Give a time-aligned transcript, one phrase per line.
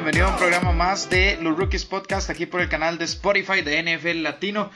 [0.00, 3.60] Bienvenido a un programa más de los Rookies Podcast aquí por el canal de Spotify
[3.60, 4.70] de NFL Latino.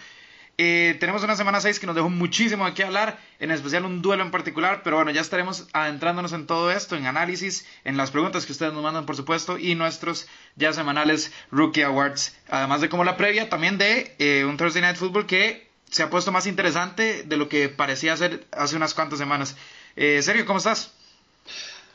[0.58, 4.02] Eh, tenemos una semana 6 que nos dejó muchísimo de qué hablar, en especial un
[4.02, 8.10] duelo en particular, pero bueno, ya estaremos adentrándonos en todo esto, en análisis, en las
[8.10, 12.90] preguntas que ustedes nos mandan, por supuesto, y nuestros ya semanales Rookie Awards, además de
[12.90, 16.46] como la previa, también de eh, un Thursday Night Football que se ha puesto más
[16.46, 19.56] interesante de lo que parecía ser hace unas cuantas semanas.
[19.96, 20.92] Eh, Sergio, ¿cómo estás?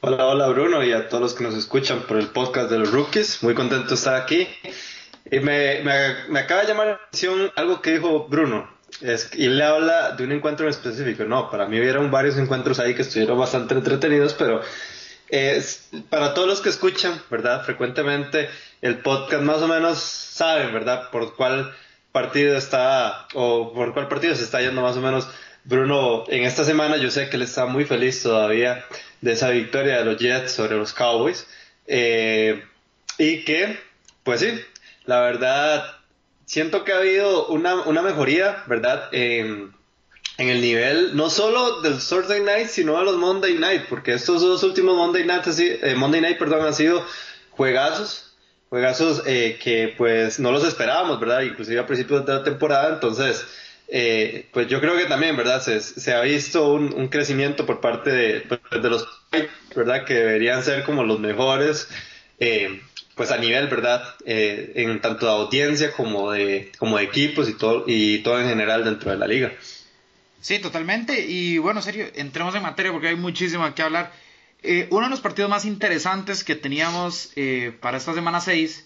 [0.01, 2.89] Hola, hola Bruno y a todos los que nos escuchan por el podcast de los
[2.89, 3.43] rookies.
[3.43, 4.47] Muy contento de estar aquí.
[5.29, 8.69] Y me, me, acaba de llamar la atención algo que dijo Bruno.
[9.33, 11.25] Y le habla de un encuentro en específico.
[11.25, 14.61] No, para mí hubieron varios encuentros ahí que estuvieron bastante entretenidos, pero
[15.27, 17.65] es, para todos los que escuchan, ¿verdad?
[17.65, 18.49] Frecuentemente
[18.81, 21.09] el podcast más o menos saben, ¿verdad?
[21.11, 21.75] Por cuál
[22.13, 25.27] partido está o por cuál partido se está yendo más o menos
[25.65, 26.95] Bruno en esta semana.
[26.95, 28.85] Yo sé que él está muy feliz todavía
[29.21, 31.47] de esa victoria de los Jets sobre los Cowboys.
[31.87, 32.63] Eh,
[33.17, 33.77] y que,
[34.23, 34.59] pues sí,
[35.05, 35.83] la verdad,
[36.45, 39.09] siento que ha habido una, una mejoría, ¿verdad?
[39.11, 39.77] En,
[40.37, 44.63] el nivel, no solo del Thursday Night, sino de los Monday Night, porque estos dos
[44.63, 47.05] últimos Monday Night, eh, Monday Night perdón, han sido
[47.49, 48.37] juegazos,
[48.69, 51.41] juegazos eh, que pues no los esperábamos, ¿verdad?
[51.41, 53.45] Inclusive a principios de la temporada, entonces
[53.91, 55.61] eh, pues yo creo que también, ¿verdad?
[55.61, 59.07] Se, ha visto un, crecimiento por parte de, pues, de, los,
[59.75, 60.05] ¿verdad?
[60.05, 61.89] Que deberían ser como los mejores,
[62.39, 62.81] eh,
[63.15, 64.03] pues a nivel, ¿verdad?
[64.25, 68.47] Eh, en tanto de audiencia como de, como de equipos y todo, y todo en
[68.47, 69.51] general dentro de la liga.
[70.39, 71.25] Sí, totalmente.
[71.27, 74.13] Y bueno, serio, entremos en materia porque hay muchísimo que hablar.
[74.91, 77.31] uno de los partidos más interesantes que teníamos
[77.81, 78.85] para esta semana 6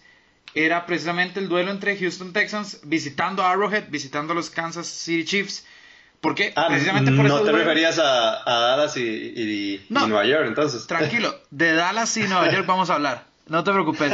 [0.56, 5.26] era precisamente el duelo entre Houston Texans visitando a Arrowhead, visitando a los Kansas City
[5.26, 5.66] Chiefs.
[6.22, 10.88] Porque ah, precisamente por No te referías a, Dallas y, Nueva York, entonces.
[10.88, 13.26] Tranquilo, de Dallas y Nueva York vamos a hablar.
[13.48, 14.14] No te preocupes.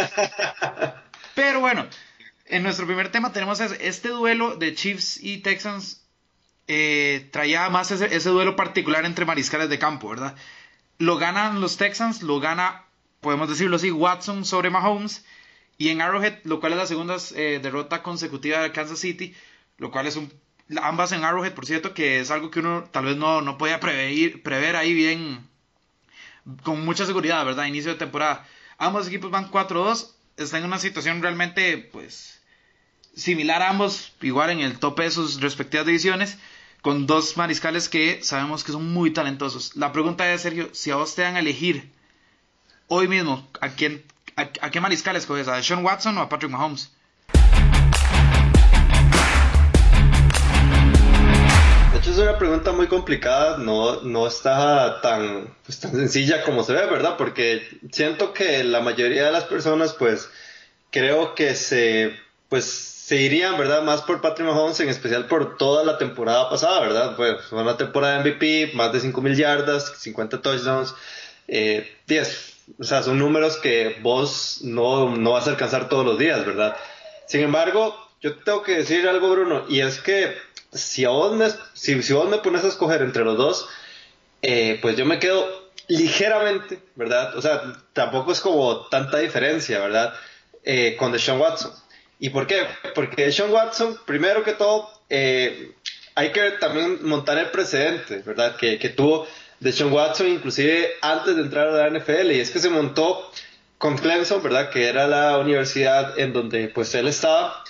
[1.35, 1.85] Pero bueno,
[2.47, 6.03] en nuestro primer tema tenemos este duelo de Chiefs y Texans.
[6.67, 10.35] Eh, traía más ese, ese duelo particular entre mariscales de campo, ¿verdad?
[10.97, 12.85] Lo ganan los Texans, lo gana,
[13.21, 15.25] podemos decirlo así, Watson sobre Mahomes
[15.79, 19.33] y en Arrowhead, lo cual es la segunda eh, derrota consecutiva de Kansas City,
[19.77, 20.31] lo cual es un,
[20.81, 23.79] ambas en Arrowhead, por cierto, que es algo que uno tal vez no, no podía
[23.79, 25.47] prever, prever ahí bien,
[26.63, 27.65] con mucha seguridad, ¿verdad?
[27.65, 28.45] Inicio de temporada.
[28.77, 32.41] Ambos equipos van 4-2, están en una situación realmente, pues,
[33.15, 36.37] similar a ambos, igual en el tope de sus respectivas divisiones,
[36.81, 39.77] con dos mariscales que sabemos que son muy talentosos.
[39.77, 41.89] La pregunta es, Sergio, si a vos te dan a elegir
[42.87, 44.03] hoy mismo a quién
[44.39, 45.49] ¿A, qué mariscal escoges?
[45.49, 46.89] ¿A Sean Watson o a Patrick Mahomes?
[51.91, 56.63] De hecho, es una pregunta muy complicada, no, no está tan, pues, tan sencilla como
[56.63, 57.17] se ve, ¿verdad?
[57.17, 60.29] Porque siento que la mayoría de las personas, pues,
[60.89, 62.17] creo que se,
[62.47, 63.83] pues, se irían, ¿verdad?
[63.83, 67.17] Más por Patrick Mahomes, en especial por toda la temporada pasada, ¿verdad?
[67.17, 70.95] Pues fue una temporada de MVP, más de 5.000 yardas, 50 touchdowns,
[71.49, 76.19] eh, 10 o sea, son números que vos no, no vas a alcanzar todos los
[76.19, 76.75] días, ¿verdad?
[77.27, 80.35] Sin embargo, yo tengo que decir algo, Bruno, y es que
[80.71, 83.67] si, vos, me, si, si vos me pones a escoger entre los dos,
[84.41, 87.35] eh, pues yo me quedo ligeramente, ¿verdad?
[87.35, 87.61] O sea,
[87.93, 90.13] tampoco es como tanta diferencia, ¿verdad?
[90.63, 91.71] Eh, con Deshaun Watson.
[92.19, 92.67] ¿Y por qué?
[92.93, 95.71] Porque Deshaun Watson, primero que todo, eh,
[96.15, 98.55] hay que también montar el precedente, ¿verdad?
[98.57, 99.25] Que, que tuvo
[99.59, 103.29] de Sean Watson, inclusive antes de entrar a la NFL, y es que se montó
[103.77, 104.69] con Clemson, ¿verdad?
[104.69, 107.63] Que era la universidad en donde pues él estaba,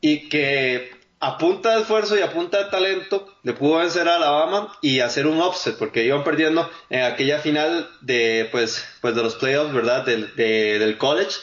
[0.00, 0.90] y que
[1.20, 5.00] a punta de esfuerzo y a punta de talento le pudo vencer a Alabama y
[5.00, 9.72] hacer un offset, porque iban perdiendo en aquella final de pues, pues de los playoffs,
[9.72, 10.04] ¿verdad?
[10.04, 11.36] Del, del college,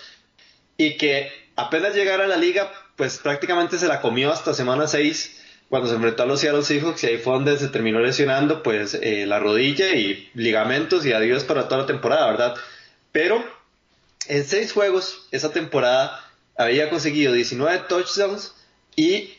[0.77, 5.41] y que apenas llegara a la liga, pues prácticamente se la comió hasta semana 6
[5.69, 8.93] cuando se enfrentó a los Seattle Seahawks y ahí fue donde se terminó lesionando pues
[8.93, 12.55] eh, la rodilla y ligamentos y adiós para toda la temporada, ¿verdad?
[13.11, 13.43] Pero
[14.27, 16.23] en seis juegos esa temporada
[16.57, 18.53] había conseguido 19 touchdowns
[18.95, 19.33] y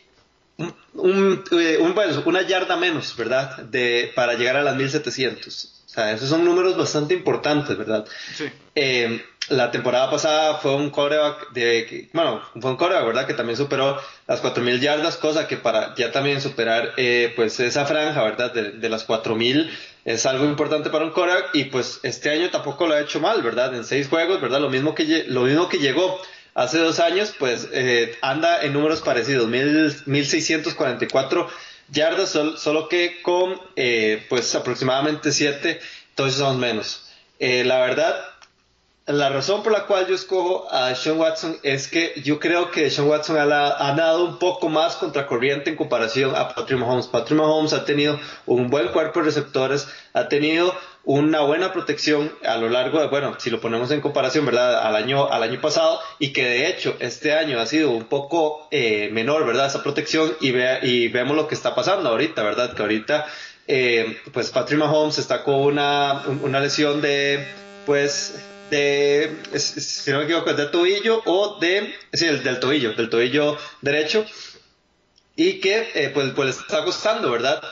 [0.95, 1.79] un, eh,
[2.25, 3.59] una yarda menos, ¿verdad?
[3.59, 5.73] De, para llegar a las 1700.
[5.87, 8.05] O sea, esos son números bastante importantes, ¿verdad?
[8.35, 8.45] Sí.
[8.75, 13.27] Eh, la temporada pasada fue un coreback de, bueno, fue un coreback, ¿verdad?
[13.27, 17.87] Que también superó las 4.000 yardas, cosa que para ya también superar, eh, pues esa
[17.87, 18.53] franja, ¿verdad?
[18.53, 19.71] De, de las 4.000
[20.05, 23.43] es algo importante para un coreback y pues este año tampoco lo ha hecho mal,
[23.43, 23.75] ¿verdad?
[23.75, 24.61] En seis juegos, ¿verdad?
[24.61, 26.21] Lo mismo que, lo mismo que llegó
[26.55, 31.47] hace dos años, pues eh, anda en números parecidos, 1.644
[31.91, 35.79] yardas, solo que con, eh, pues aproximadamente 7
[36.17, 37.03] touchdowns menos.
[37.39, 38.17] la verdad,
[39.07, 42.91] la razón por la cual yo escojo a Sean Watson es que yo creo que
[42.91, 47.07] Sean Watson ha, ha dado un poco más contracorriente en comparación a Patrick Mahomes.
[47.07, 50.75] Patrick Mahomes ha tenido un buen cuerpo de receptores, ha tenido
[51.05, 54.85] una buena protección a lo largo de, bueno, si lo ponemos en comparación, ¿verdad?
[54.85, 58.67] Al año, al año pasado y que de hecho este año ha sido un poco
[58.73, 59.67] eh, menor, ¿verdad?
[59.67, 62.75] Esa protección y, ve, y vemos lo que está pasando ahorita, ¿verdad?
[62.75, 63.25] Que ahorita,
[63.69, 67.47] eh, pues Patrick Mahomes está con una, una lesión de,
[67.85, 68.35] pues,
[68.71, 73.09] de, si no me equivoco, es de tobillo o de, sí, el, del tobillo, del
[73.09, 74.27] tobillo derecho
[75.37, 77.63] y que eh, pues, pues está costando, ¿verdad?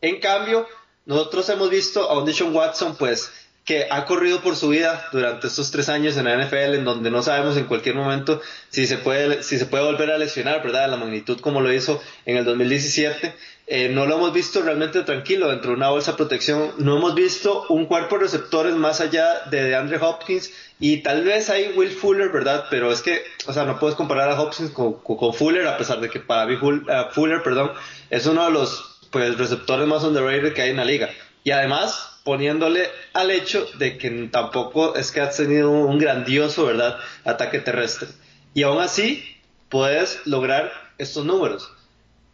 [0.00, 0.66] En cambio,
[1.04, 3.30] nosotros hemos visto a un Watson, pues,
[3.70, 7.08] que ha corrido por su vida durante estos tres años en la NFL, en donde
[7.08, 10.90] no sabemos en cualquier momento si se puede, si se puede volver a lesionar, ¿verdad?
[10.90, 13.32] La magnitud como lo hizo en el 2017.
[13.68, 16.72] Eh, no lo hemos visto realmente tranquilo dentro de una bolsa de protección.
[16.78, 20.50] No hemos visto un cuerpo de receptores más allá de DeAndre Hopkins
[20.80, 22.64] y tal vez hay Will Fuller, ¿verdad?
[22.70, 26.00] Pero es que, o sea, no puedes comparar a Hopkins con, con, Fuller, a pesar
[26.00, 27.70] de que para mí eh, Fuller, perdón,
[28.10, 31.08] es uno de los pues, receptores más underrated que hay en la liga.
[31.44, 36.98] Y además, poniéndole al hecho de que tampoco es que has tenido un grandioso, ¿verdad?,
[37.24, 38.08] ataque terrestre.
[38.54, 39.24] Y aún así,
[39.68, 41.70] puedes lograr estos números.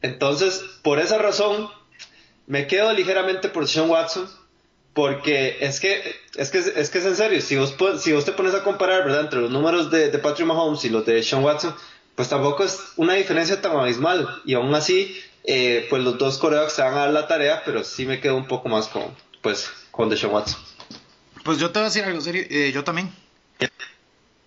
[0.03, 1.69] Entonces, por esa razón,
[2.47, 4.29] me quedo ligeramente por Sean Watson,
[4.95, 8.33] porque es que es que es que es en serio, si vos, si vos te
[8.33, 11.45] pones a comparar, ¿verdad?, entre los números de, de Patrick Mahomes y los de Sean
[11.45, 11.75] Watson,
[12.15, 14.27] pues tampoco es una diferencia tan abismal.
[14.45, 17.85] Y aún así, eh, pues los dos corebacks se van a dar la tarea, pero
[17.85, 19.15] sí me quedo un poco más con,
[19.47, 20.61] pues, con Deshaun Watson.
[21.45, 23.13] Pues yo te voy a decir algo serio, eh, yo también.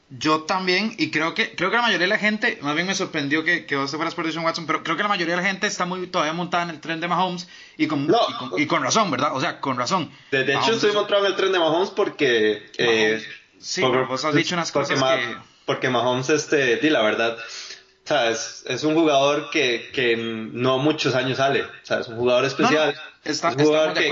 [0.10, 2.96] Yo también, y creo que creo que la mayoría de la gente, más bien me
[2.96, 5.42] sorprendió que, que vos te fueras por Deshaun Watson, pero creo que la mayoría de
[5.42, 7.48] la gente está muy todavía montada en el tren de Mahomes
[7.78, 8.14] y con,
[8.58, 9.34] y, con razón, ¿verdad?
[9.34, 10.12] O sea, con razón.
[10.32, 12.70] De, hecho, estoy montado en el tren de Mahomes porque...
[12.78, 13.24] Eh,
[13.58, 15.38] sí, vos has dicho unas cosas que...
[15.66, 20.80] Porque Mahomes, este, di la verdad, o sea, es, es, un jugador que, que, no
[20.80, 21.62] muchos años sale.
[21.62, 23.00] O sea, es un jugador especial.
[23.24, 24.10] Es un jugador que,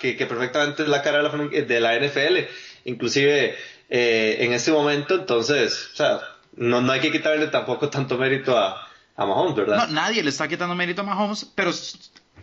[0.00, 2.38] que, que, perfectamente es la cara de la, de la NFL.
[2.84, 3.56] Inclusive
[3.88, 6.20] eh, en este momento, entonces, o sea,
[6.56, 9.88] no, no hay que quitarle tampoco tanto mérito a, a Mahomes, ¿verdad?
[9.88, 11.70] No, nadie le está quitando mérito a Mahomes, pero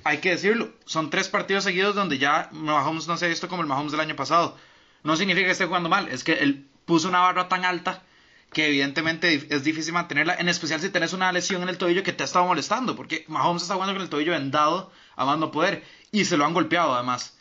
[0.03, 3.61] hay que decirlo, son tres partidos seguidos donde ya Mahomes no se ha visto como
[3.61, 4.57] el Mahomes del año pasado.
[5.03, 8.03] No significa que esté jugando mal, es que él puso una barra tan alta
[8.51, 12.13] que evidentemente es difícil mantenerla, en especial si tenés una lesión en el tobillo que
[12.13, 15.51] te ha estado molestando, porque Mahomes está jugando con el tobillo vendado a más no
[15.51, 17.39] poder y se lo han golpeado además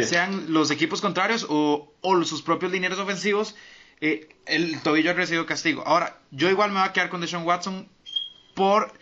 [0.00, 1.92] sean los equipos contrarios o,
[2.24, 3.54] sus propios lineros ofensivos,
[4.00, 5.82] eh, el tobillo ha recibido castigo.
[5.86, 7.88] Ahora, yo igual me voy a quedar con Deshaun Watson
[8.54, 8.92] por,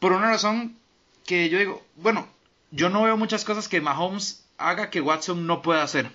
[0.00, 0.76] por una razón
[1.24, 2.28] que yo digo, bueno,
[2.72, 6.10] yo no veo muchas cosas que Mahomes haga que Watson no pueda hacer.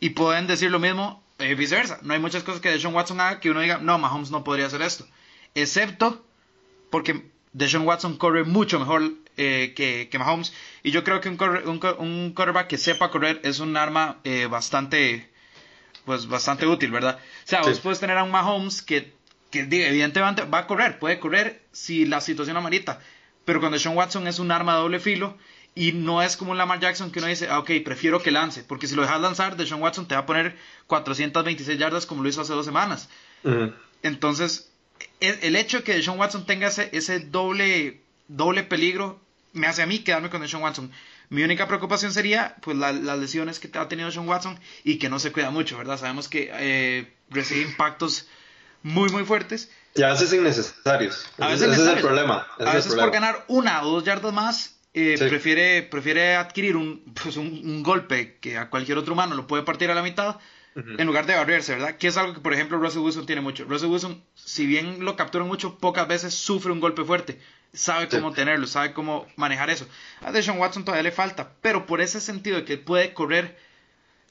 [0.00, 1.98] Y pueden decir lo mismo eh, viceversa.
[2.02, 4.66] No hay muchas cosas que Deshaun Watson haga que uno diga, no, Mahomes no podría
[4.66, 5.06] hacer esto.
[5.54, 6.24] Excepto
[6.90, 10.52] porque Deshaun Watson corre mucho mejor eh, que, que, Mahomes.
[10.82, 15.28] Y yo creo que un, un, quarterback que sepa correr es un arma eh, bastante,
[16.04, 17.18] pues bastante útil, ¿verdad?
[17.18, 19.12] O sea, vos puedes tener a un Mahomes que,
[19.50, 23.00] que evidentemente va a correr, puede correr si la situación amerita.
[23.44, 25.38] Pero cuando Sean Watson es un arma de doble filo
[25.74, 28.62] y no es como un Lamar Jackson que uno dice, ah, ok, prefiero que lance,
[28.62, 30.56] porque si lo dejas lanzar, Sean Watson te va a poner
[30.86, 33.08] 426 yardas como lo hizo hace dos semanas.
[34.02, 34.70] Entonces,
[35.20, 39.20] el, hecho de que Sean Watson tenga ese, ese doble, doble peligro
[39.52, 40.90] me hace a mí quedarme con Sean Watson.
[41.30, 45.18] Mi única preocupación sería pues las lesiones que ha tenido Sean Watson y que no
[45.18, 45.98] se cuida mucho, ¿verdad?
[45.98, 48.26] Sabemos que eh, recibe impactos
[48.82, 49.70] muy muy fuertes.
[49.94, 51.26] Y a veces innecesarios.
[51.38, 52.46] A veces ese, es el problema.
[52.58, 57.36] a veces por ganar una o dos yardas más eh, prefiere, prefiere adquirir un, pues
[57.36, 60.36] un, golpe que a cualquier otro humano lo puede partir a la mitad
[60.74, 61.96] en lugar de barrerse, ¿verdad?
[61.96, 63.64] Que es algo que, por ejemplo, Russell Wilson tiene mucho.
[63.64, 67.38] Russell Wilson, si bien lo capturan mucho, pocas veces sufre un golpe fuerte
[67.72, 69.86] sabe cómo tenerlo, sabe cómo manejar eso.
[70.20, 73.58] A Deshaun Watson todavía le falta, pero por ese sentido de que puede correr,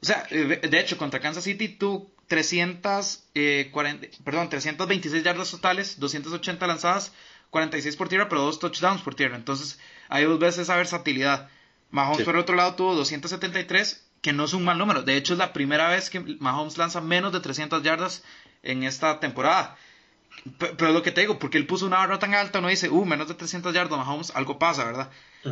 [0.01, 5.99] o sea, eh, de hecho, contra Kansas City tú 340, eh, perdón, 326 yardas totales,
[5.99, 7.13] 280 lanzadas,
[7.49, 9.37] 46 por tierra, pero dos touchdowns por tierra.
[9.37, 9.79] Entonces,
[10.09, 11.49] hay dos veces esa versatilidad.
[11.89, 15.03] Mahomes, por otro lado, tuvo 273, que no es un mal número.
[15.03, 18.25] De hecho, es la primera vez que Mahomes lanza menos de 300 yardas
[18.61, 19.77] en esta temporada.
[20.59, 23.05] Pero, lo que te digo, porque él puso una barra tan alta, uno dice, uh,
[23.05, 25.09] menos de 300 yardas, Mahomes, algo pasa, ¿verdad?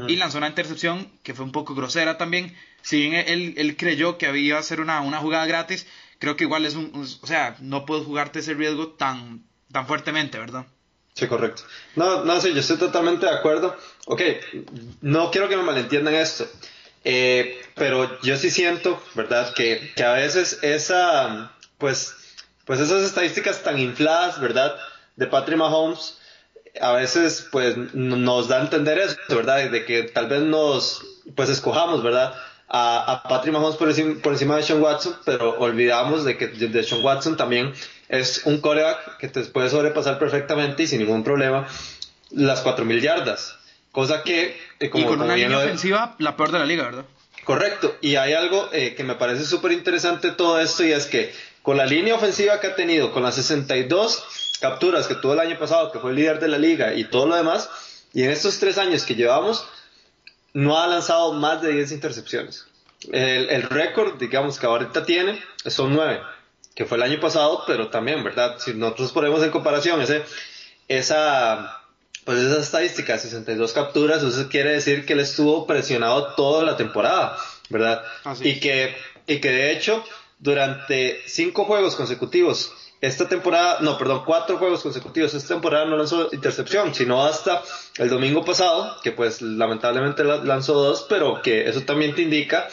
[0.09, 2.53] Y lanzó una intercepción que fue un poco grosera también.
[2.81, 5.87] Si bien él, él creyó que había a ser una, una jugada gratis,
[6.19, 6.91] creo que igual es un,
[7.21, 10.65] o sea, no puedo jugarte ese riesgo tan, tan fuertemente, ¿verdad?
[11.13, 11.63] Sí, correcto.
[11.95, 13.77] No, no, sí, yo estoy totalmente de acuerdo.
[14.07, 14.21] Ok,
[14.99, 16.45] no quiero que me malentiendan esto,
[17.05, 19.53] eh, pero yo sí siento, ¿verdad?
[19.53, 22.15] Que, que a veces esa pues,
[22.65, 24.75] pues esas estadísticas tan infladas, ¿verdad?
[25.15, 26.17] De Patrick Mahomes,
[26.81, 29.69] a veces pues nos da a entender eso, ¿verdad?
[29.69, 31.03] De que tal vez nos,
[31.35, 32.33] pues escojamos, ¿verdad?
[32.67, 36.83] A, Patrick Mahomes por encima, por encima de Sean Watson, pero olvidamos de que de
[36.83, 37.71] Sean Watson también
[38.09, 41.67] es un coreback que te puede sobrepasar perfectamente y sin ningún problema
[42.31, 43.57] las 4.000 yardas.
[43.95, 44.59] Cosa que...
[44.79, 47.05] Eh, como, y con una línea ofensiva la peor de la liga, ¿verdad?
[47.43, 47.95] Correcto.
[48.01, 51.33] Y hay algo eh, que me parece súper interesante todo esto y es que
[51.63, 55.57] con la línea ofensiva que ha tenido, con las 62 capturas que tuvo el año
[55.57, 57.69] pasado, que fue el líder de la liga y todo lo demás,
[58.13, 59.65] y en estos tres años que llevamos,
[60.53, 62.67] no ha lanzado más de 10 intercepciones.
[63.11, 66.19] El, el récord, digamos, que ahorita tiene son 9
[66.75, 68.57] que fue el año pasado, pero también, ¿verdad?
[68.59, 70.23] Si nosotros ponemos en comparación ese,
[70.89, 71.81] esa,
[72.25, 77.37] pues esa estadística, 62 capturas, eso quiere decir que él estuvo presionado toda la temporada,
[77.69, 78.03] ¿verdad?
[78.41, 78.95] y que,
[79.27, 80.03] y que de hecho,
[80.39, 86.29] durante cinco juegos consecutivos, esta temporada, no, perdón, cuatro juegos consecutivos, esta temporada no lanzó
[86.31, 87.61] intercepción, sino hasta
[87.97, 92.67] el domingo pasado, que pues lamentablemente lanzó dos, pero que eso también te indica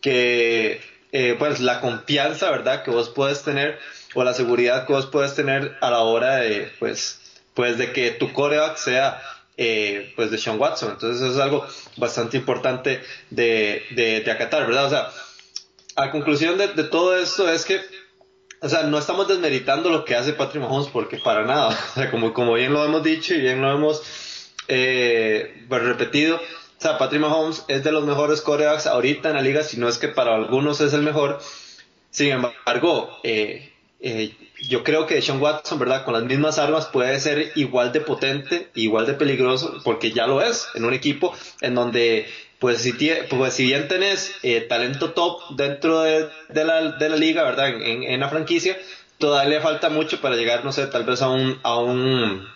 [0.00, 0.80] que
[1.12, 2.82] eh, pues la confianza, ¿verdad?
[2.82, 3.78] Que vos puedes tener
[4.14, 7.20] o la seguridad que vos puedes tener a la hora de, pues,
[7.58, 9.20] pues de que tu coreback sea
[9.56, 10.92] eh, pues de Sean Watson.
[10.92, 14.86] Entonces eso es algo bastante importante de, de, acatar, ¿verdad?
[14.86, 15.10] O sea,
[15.96, 17.80] a conclusión de, todo esto es que,
[18.62, 22.12] o sea, no estamos desmeritando lo que hace Patrick Mahomes porque para nada, o sea,
[22.12, 24.02] como, como bien lo hemos dicho y bien lo hemos
[24.68, 29.42] eh, pues, repetido, o sea, Patrick Mahomes es de los mejores corebacks ahorita en la
[29.42, 31.40] liga, si no es que para algunos es el mejor.
[32.10, 36.04] Sin embargo, eh, eh, yo creo que Sean Watson, ¿verdad?
[36.04, 40.40] Con las mismas armas puede ser igual de potente, igual de peligroso, porque ya lo
[40.40, 42.26] es en un equipo en donde,
[42.58, 42.92] pues si,
[43.28, 47.68] pues, si bien tenés eh, talento top dentro de, la, de, la, liga, ¿verdad?
[47.68, 48.78] En, en, la franquicia,
[49.18, 52.46] todavía le falta mucho para llegar, no sé, tal vez a un, a un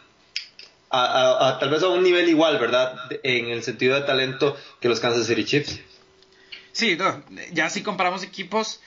[0.91, 2.95] a, tal vez a un nivel igual, ¿verdad?
[3.23, 5.81] En el sentido de talento que los Kansas City Chiefs.
[6.73, 6.97] Sí,
[7.53, 8.81] ya si comparamos equipos,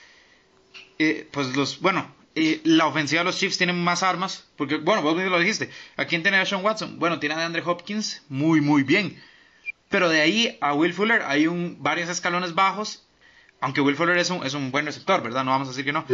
[0.98, 5.00] eh, pues los, bueno, eh, la ofensiva de los Chiefs tienen más armas, porque, bueno,
[5.00, 6.98] vos mismo lo dijiste, ¿a quién tiene a Sean Watson?
[6.98, 9.18] Bueno, tiene a Andre Hopkins muy, muy bien,
[9.88, 13.06] pero de ahí a Will Fuller hay un, varios escalones bajos,
[13.60, 15.44] aunque Will Fuller es un, es un buen receptor, ¿verdad?
[15.44, 16.04] No vamos a decir que no.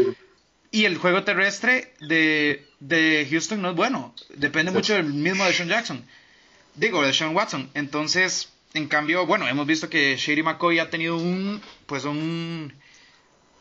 [0.71, 4.15] Y el juego terrestre de, de Houston no es bueno.
[4.37, 6.07] Depende mucho del mismo de Sean Jackson.
[6.77, 7.69] Digo, de Sean Watson.
[7.75, 12.73] Entonces, en cambio, bueno, hemos visto que Shady McCoy ha tenido un, pues un,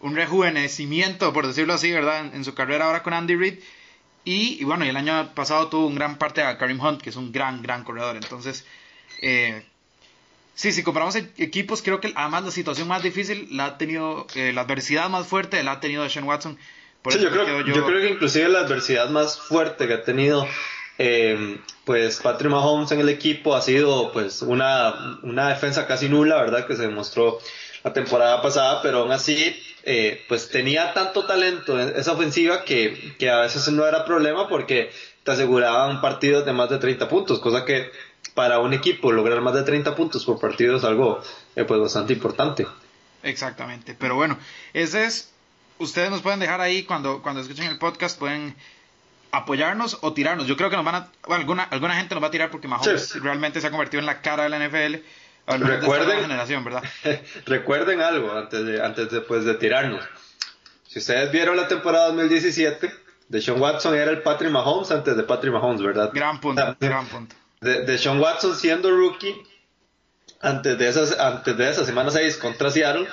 [0.02, 2.34] un rejuvenecimiento, por decirlo así, ¿verdad?
[2.34, 3.60] En, su carrera ahora con Andy Reid.
[4.24, 7.32] Y, bueno, el año pasado tuvo un gran parte a Karim Hunt, que es un
[7.32, 8.16] gran, gran corredor.
[8.16, 8.66] Entonces,
[9.22, 9.64] eh,
[10.54, 14.28] sí, si comparamos e-, equipos, creo que además la situación más difícil la ha tenido,
[14.36, 16.58] eh, la adversidad más fuerte la ha tenido Sean Watson
[17.10, 17.86] yo, creo, yo...
[17.86, 20.48] creo que inclusive la adversidad más fuerte que ha tenido
[20.98, 26.38] eh, pues Patrick Mahomes en el equipo ha sido pues una, una defensa casi nula,
[26.38, 26.68] ¿verdad?
[26.68, 27.40] Que se demostró
[27.84, 33.16] la temporada pasada, pero aún así eh, pues tenía tanto talento en esa ofensiva que,
[33.18, 34.92] que, a veces no era problema porque
[35.24, 37.92] te aseguraban partidos de más de 30 puntos, cosa que
[38.34, 41.22] para un equipo lograr más de 30 puntos por partido es algo
[41.56, 42.68] eh, pues bastante importante.
[43.24, 44.38] Exactamente, pero bueno,
[44.74, 45.32] ese es
[45.82, 48.56] ustedes nos pueden dejar ahí cuando, cuando escuchen el podcast, pueden
[49.32, 50.48] apoyarnos o tirarnos.
[50.48, 53.22] Yo creo que nos van a, alguna, alguna gente nos va a tirar porque Mahomes
[53.22, 55.04] realmente se ha convertido en la cara de la NFL.
[55.60, 56.84] Recuerden, generación, ¿verdad?
[57.46, 60.04] recuerden algo antes de, antes de, pues, de tirarnos.
[60.88, 62.92] Si ustedes vieron la temporada 2017,
[63.30, 66.12] de Sean Watson era el Patrick Mahomes antes de Patrick Mahomes, ¿verdad?
[66.14, 67.36] Gran punto, gran punto.
[67.62, 69.36] De, de, Sean Watson siendo rookie,
[70.42, 73.08] antes de esas, antes de esa semana 6 contra Seattle,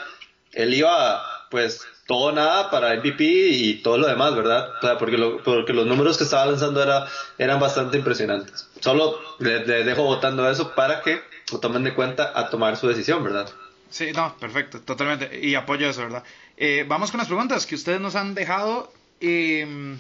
[0.53, 4.71] él iba, pues, todo nada para MVP y todo lo demás, ¿verdad?
[4.79, 8.67] O sea, porque, porque los números que estaba lanzando era, eran bastante impresionantes.
[8.81, 11.21] Solo le, dejo votando eso para que
[11.53, 13.51] lo tomen de cuenta a tomar su decisión, ¿verdad?
[13.91, 15.39] Sí, no, perfecto, totalmente.
[15.47, 16.25] Y apoyo eso, ¿verdad?
[16.57, 18.91] Eh, vamos con las preguntas que ustedes nos han dejado.
[19.21, 19.99] Em,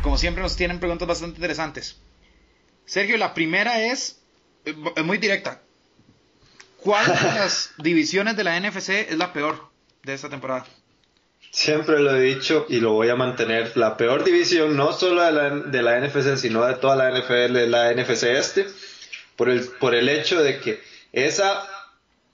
[0.00, 1.98] como siempre nos tienen preguntas bastante interesantes.
[2.84, 4.20] Sergio, la primera es
[4.64, 5.60] eh, muy directa.
[6.82, 9.70] ¿Cuál de las divisiones de la NFC es la peor
[10.02, 10.66] de esta temporada?
[11.50, 13.76] Siempre lo he dicho y lo voy a mantener.
[13.76, 17.56] La peor división, no solo de la, de la NFC, sino de toda la NFL,
[17.56, 18.66] es la NFC Este,
[19.36, 20.80] por el, por el hecho de que
[21.12, 21.62] esa,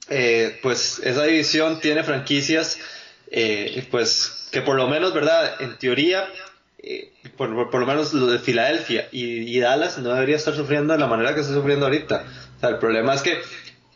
[0.09, 2.79] eh, pues, esa división tiene franquicias,
[3.29, 5.61] eh, pues, que por lo menos, ¿verdad?
[5.61, 6.25] En teoría,
[6.81, 10.93] eh, por, por, lo menos lo de Filadelfia y, y, Dallas no debería estar sufriendo
[10.93, 12.25] de la manera que está sufriendo ahorita.
[12.55, 13.41] O sea, el problema es que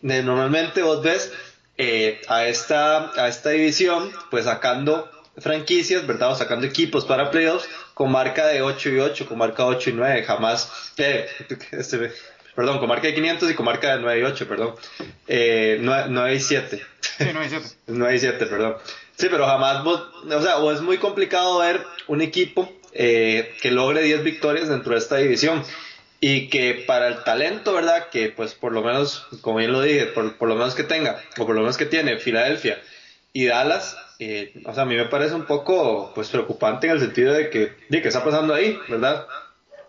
[0.03, 1.31] normalmente vos ves
[1.77, 6.31] eh, a, esta, a esta división, pues sacando franquicias, ¿verdad?
[6.31, 9.93] O sacando equipos para playoffs con marca de 8 y 8, con marca 8 y
[9.93, 11.27] 9, jamás, eh,
[11.71, 12.11] este,
[12.55, 14.75] perdón, con marca de 500 y con marca de 9 y 8, perdón,
[15.27, 16.81] eh, 9, y 7.
[16.99, 17.67] Sí, 9 y 7.
[17.87, 18.75] 9 y 7, perdón.
[19.15, 24.01] Sí, pero jamás, o sea, o es muy complicado ver un equipo eh, que logre
[24.01, 25.63] 10 victorias dentro de esta división
[26.25, 28.07] y que para el talento, ¿verdad?
[28.09, 31.21] Que pues por lo menos, como bien lo dije, por, por lo menos que tenga,
[31.37, 32.81] o por lo menos que tiene Filadelfia
[33.33, 37.01] y Dallas, eh, o sea, a mí me parece un poco pues preocupante en el
[37.01, 39.27] sentido de que, de que está pasando ahí, ¿verdad?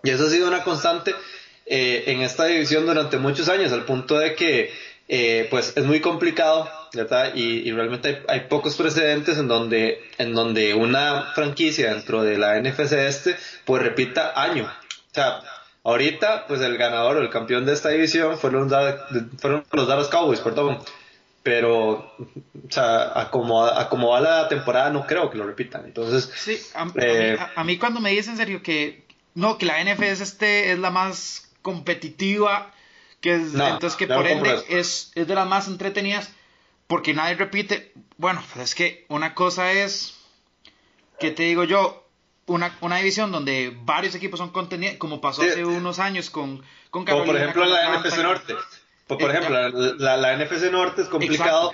[0.03, 1.15] Y eso ha sido una constante
[1.67, 4.73] eh, en esta división durante muchos años, al punto de que
[5.07, 7.33] eh, pues es muy complicado, ¿verdad?
[7.37, 12.95] Y, realmente hay, pocos precedentes en donde, en donde una franquicia dentro de la NFC
[12.95, 14.65] este pues repita año.
[14.65, 15.41] O sea,
[15.85, 18.71] ahorita pues el ganador o el campeón de esta división fueron,
[19.39, 20.79] fueron los Dallas Cowboys, perdón.
[21.43, 25.85] Pero o sea, a como, va la temporada no creo que lo repitan.
[25.85, 30.23] Entonces, sí, a, eh, mí, cuando me dicen en serio que no, que la NFS
[30.23, 32.73] este es la más competitiva,
[33.21, 36.31] que es, entonces que por ende es, es de las más entretenidas,
[36.87, 40.15] porque nadie repite, bueno, pues es que una cosa es,
[41.19, 42.04] que te digo yo,
[42.47, 47.05] una, una división donde varios equipos son contenidos, como pasó hace unos años con, con
[47.05, 47.25] Carolina.
[47.25, 48.55] Como por ejemplo la NFC Norte.
[49.07, 51.73] Pues, por ejemplo, la, la, NFC Norte es complicado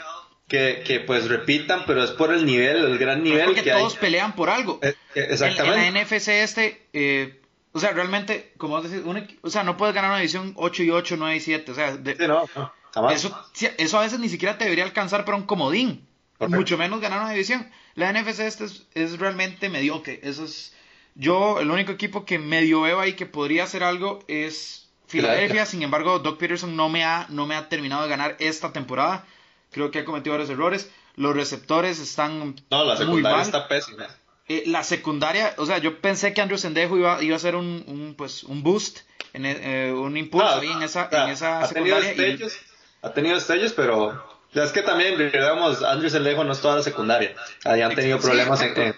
[0.49, 3.47] que, que, pues repitan, pero es por el nivel, el gran nivel.
[3.47, 4.81] porque todos pelean por algo.
[4.83, 5.87] Eh, eh, exactamente.
[5.87, 7.41] En, la NFC este, eh,
[7.73, 9.05] o sea, realmente, como decir,
[9.43, 11.71] o sea, no puedes ganar una división 8 y 8, 9 y 7.
[11.71, 11.97] O sea,
[12.27, 12.49] no,
[12.93, 13.15] jamás.
[13.15, 13.47] Eso,
[13.79, 16.07] eso a veces ni siquiera te debería alcanzar para un comodín.
[16.41, 17.71] Mucho menos ganar una división.
[17.95, 20.21] La NFC este es, es realmente mediocre.
[20.23, 20.75] Eso es.
[21.15, 25.83] Yo, el único equipo que medio veo ahí que podría hacer algo es Filadelfia, sin
[25.83, 29.27] embargo, Doc Peterson no me, ha, no me ha terminado de ganar esta temporada.
[29.73, 30.89] Creo que ha cometido varios errores.
[31.17, 32.55] Los receptores están.
[32.71, 34.07] No, la secundaria está pésima.
[34.47, 37.85] Eh, la secundaria, o sea, yo pensé que Andrew Sendejo iba, iba a ser un,
[37.87, 39.01] un pues, un boost,
[39.33, 42.15] en, eh, un impulso ah, ahí en esa, en esa ha secundaria.
[42.15, 42.59] Tenido estellos,
[43.03, 43.39] Ha tenido
[43.75, 47.35] pero es que también, digamos, Andrew Sendejo no es toda la secundaria.
[47.65, 48.95] Ahí han tenido problemas en,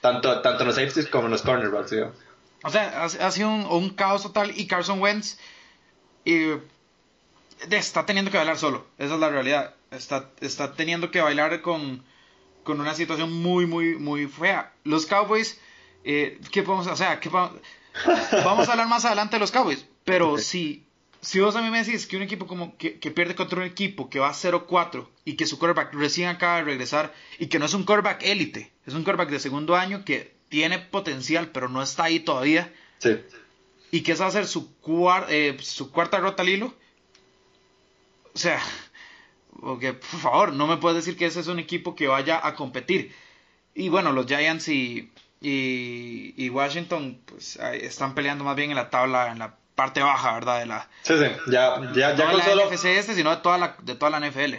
[0.00, 1.94] tanto, tanto en los safeties como en los cornerbacks.
[2.62, 5.38] O sea, ha, sido un, un, caos total y Carson Wentz
[7.70, 9.74] está teniendo que bailar solo, esa es la realidad.
[9.90, 12.04] Está, está teniendo que bailar con,
[12.64, 14.72] con una situación muy, muy, muy fea.
[14.84, 15.60] Los Cowboys,
[16.04, 17.18] eh, ¿qué podemos hacer?
[18.44, 20.85] vamos a hablar más adelante de los Cowboys, pero si,
[21.26, 23.66] si vos a mí me decís que un equipo como que, que pierde contra un
[23.66, 27.66] equipo que va 0-4 y que su quarterback recién acaba de regresar y que no
[27.66, 31.82] es un quarterback élite, es un quarterback de segundo año que tiene potencial pero no
[31.82, 32.72] está ahí todavía.
[32.98, 33.18] Sí
[33.90, 34.68] y que esa va a ser su,
[35.28, 36.74] eh, su cuarta rota al hilo.
[38.34, 38.60] O sea,
[39.60, 42.54] porque, por favor, no me puedes decir que ese es un equipo que vaya a
[42.54, 43.14] competir.
[43.74, 45.10] Y bueno, los Giants y,
[45.40, 50.58] y, Washington pues están peleando más bien en la tabla, en la parte baja, ¿verdad?
[50.58, 53.76] De la, sí, sí, ya, ya, ya con la NFC este, sino de toda la,
[53.82, 54.56] de toda la NFL.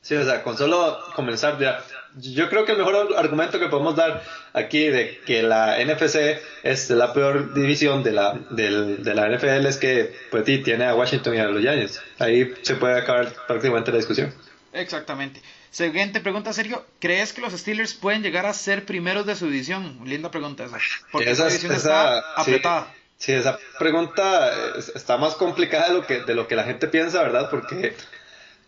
[0.00, 1.82] Sí, o sea, con solo comenzar ya.
[2.16, 6.90] Yo creo que el mejor argumento que podemos dar aquí de que la NFC es
[6.90, 11.38] la peor división de la, de la NFL es que pues tiene a Washington y
[11.38, 12.00] a los Giants.
[12.18, 14.32] Ahí se puede acabar prácticamente la discusión.
[14.72, 15.42] Exactamente.
[15.70, 16.84] Siguiente pregunta, Sergio.
[16.98, 20.00] ¿Crees que los Steelers pueden llegar a ser primeros de su división?
[20.04, 20.78] Linda pregunta esa.
[21.12, 22.92] Porque esa, división está apretada.
[22.92, 24.52] Sí, esa pregunta
[24.94, 27.50] está más complicada de lo que, de lo que la gente piensa, ¿verdad?
[27.50, 27.94] Porque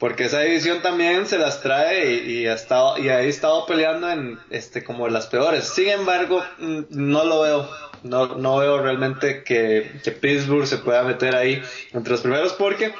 [0.00, 4.40] porque esa división también se las trae y, ha estado, y ha estado peleando en
[4.48, 5.68] este como las peores.
[5.68, 7.70] Sin embargo, mm, no lo veo.
[8.02, 12.94] No, no veo realmente que, Pittsburgh se pueda meter ahí entre los primeros porque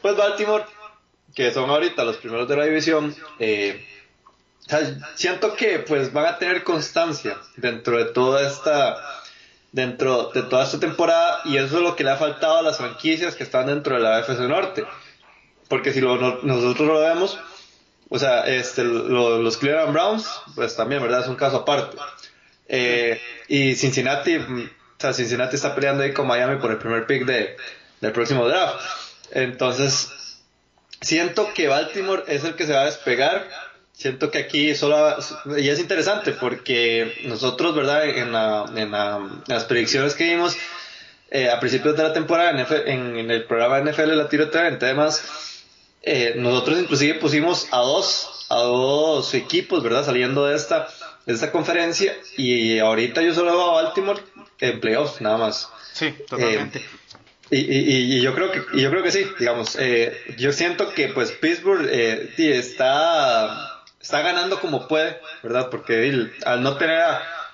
[0.00, 0.64] pues Baltimore,
[1.34, 3.84] que son ahorita los primeros de la división, eh,
[5.16, 9.19] siento que pues van a tener constancia dentro de toda esta
[9.72, 12.78] dentro de toda esta temporada y eso es lo que le ha faltado a las
[12.78, 14.84] franquicias que están dentro de la FC Norte
[15.70, 17.38] porque si lo, nosotros lo vemos,
[18.08, 21.20] o sea, este, los Cleveland Browns, pues también, ¿verdad?
[21.20, 21.96] Es un caso aparte.
[22.66, 27.24] Eh, y Cincinnati, o sea, Cincinnati está peleando ahí con Miami por el primer pick
[27.24, 27.56] de,
[28.00, 28.84] del próximo draft.
[29.30, 30.10] Entonces,
[31.00, 33.48] siento que Baltimore es el que se va a despegar.
[34.00, 35.18] Siento que aquí solo,
[35.58, 38.08] y es interesante porque nosotros, ¿verdad?
[38.08, 38.90] En, la, en,
[39.46, 40.56] las predicciones que vimos
[41.30, 44.78] eh, a principios de la temporada en, en, el programa NFL La Tiro TV, en
[44.78, 45.22] temas
[46.02, 50.02] eh, nosotros inclusive pusimos a dos, a dos equipos, ¿verdad?
[50.02, 50.88] Saliendo de esta,
[51.26, 54.22] de esta conferencia y ahorita yo solo veo a Baltimore
[54.60, 55.68] en playoffs, nada más.
[55.92, 56.78] Sí, totalmente.
[56.78, 56.86] Eh,
[57.52, 61.32] Y, yo creo que y yo creo que sí, digamos, eh, yo siento que pues
[61.32, 65.68] Pittsburgh eh, está, está ganando como puede, ¿verdad?
[65.70, 67.00] Porque al no tener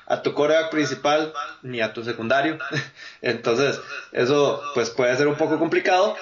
[0.07, 1.33] a, tu coreback principal
[1.63, 2.59] ni a tu secundario,
[3.23, 3.81] entonces
[4.13, 6.17] eso pues puede ser un poco complicado,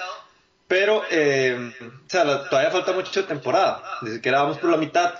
[0.67, 5.13] pero eh, o sea, todavía falta mucho temporada, ni siquiera vamos por la mitad,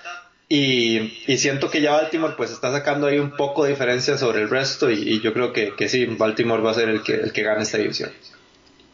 [0.47, 4.41] y, y, siento que ya Baltimore pues está sacando ahí un poco de diferencia sobre
[4.41, 7.33] el resto y, yo creo que, que, sí, Baltimore va a ser el que, el
[7.33, 8.11] que gane esta división.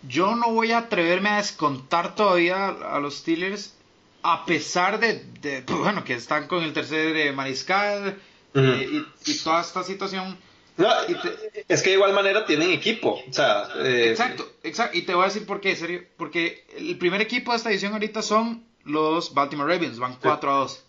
[0.08, 3.74] Yo no voy a atreverme a descontar todavía a los Steelers
[4.24, 8.18] a pesar de, pues, bueno, que están con el tercer eh, mariscal
[8.54, 10.38] eh, y, toda esta situación.
[10.78, 10.90] No,
[11.68, 13.68] es que de igual manera tienen equipo, o sea...
[13.84, 17.52] Eh, exacto, exacto, y te voy a decir por qué, serio, porque el primer equipo
[17.52, 20.86] de esta edición ahorita son los Baltimore Ravens, van 4 a 2.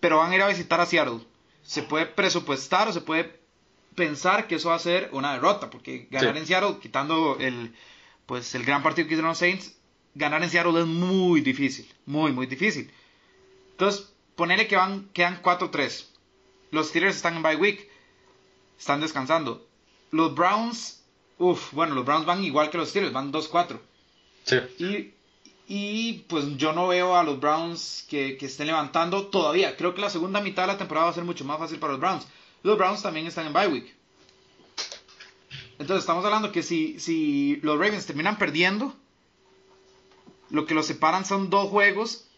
[0.00, 1.20] Pero van a ir a visitar a Seattle.
[1.62, 3.40] Se puede presupuestar o se puede
[3.94, 7.74] pensar que eso va a ser una derrota, porque ganar en Seattle, quitando el,
[8.26, 9.76] pues, el gran partido que hicieron los Saints,
[10.14, 12.90] ganar en Seattle es muy difícil, muy, muy difícil.
[13.72, 16.06] Entonces, ponerle que van, quedan 4-3.
[16.70, 17.88] Los Steelers están en bye week,
[18.78, 19.66] están descansando.
[20.10, 21.02] Los Browns,
[21.38, 23.78] uff, bueno, los Browns van igual que los Steelers, van 2-4.
[24.44, 24.56] Sí.
[24.78, 25.12] Y
[25.74, 29.74] y pues yo no veo a los Browns que, estén levantando todavía.
[29.74, 31.92] Creo que la segunda mitad de la temporada va a ser mucho más fácil para
[31.92, 32.26] los Browns.
[32.62, 33.94] Los Browns también están en bye week.
[35.78, 38.94] Entonces estamos hablando que si, si los Ravens terminan perdiendo,
[40.52, 42.28] lo que los separan son dos juegos.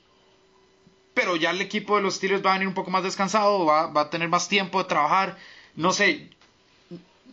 [1.12, 3.90] Pero ya el equipo de los Steelers va a venir un poco más descansado, va,
[3.94, 5.37] a tener más tiempo de trabajar.
[5.77, 6.31] No sé,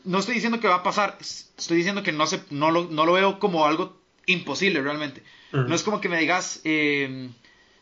[0.04, 3.06] no estoy diciendo que va a pasar, estoy diciendo que no, se, no, lo, no
[3.06, 5.24] lo veo como algo imposible realmente.
[5.52, 7.30] No es como que me digas, eh,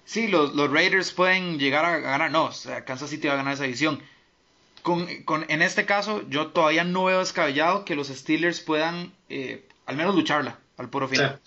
[0.06, 2.32] sí, los, Raiders pueden llegar a ganar.
[2.32, 4.02] No, o sea, Kansas City va a ganar esa división.
[4.82, 5.08] Con,
[5.50, 10.16] en este caso, yo todavía no veo descabellado que los Steelers puedan eh, al menos
[10.16, 11.40] lucharla al puro final.